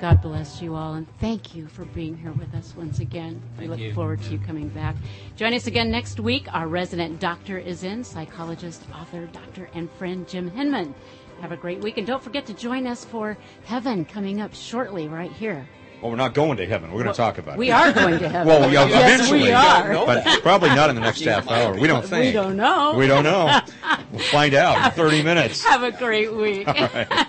[0.01, 3.39] God bless you all, and thank you for being here with us once again.
[3.59, 3.93] we look you.
[3.93, 4.95] forward to you coming back.
[5.35, 6.47] Join us again next week.
[6.51, 10.95] Our resident doctor is in, psychologist, author, doctor, and friend Jim Hinman.
[11.41, 15.07] Have a great week, and don't forget to join us for Heaven coming up shortly
[15.07, 15.69] right here.
[16.01, 16.89] Well, we're not going to heaven.
[16.89, 17.59] We're going Well, to talk about it.
[17.59, 18.47] we are going to heaven.
[18.59, 19.43] Well, yeah, Yes, eventually.
[19.43, 19.93] we are.
[20.07, 21.75] But probably not in the next half hour.
[21.79, 22.25] We don't think.
[22.25, 22.95] We don't know.
[22.97, 23.61] We don't know.
[24.11, 25.63] We'll find out in 30 minutes.
[25.63, 26.67] Have a great week.
[26.67, 27.27] All right.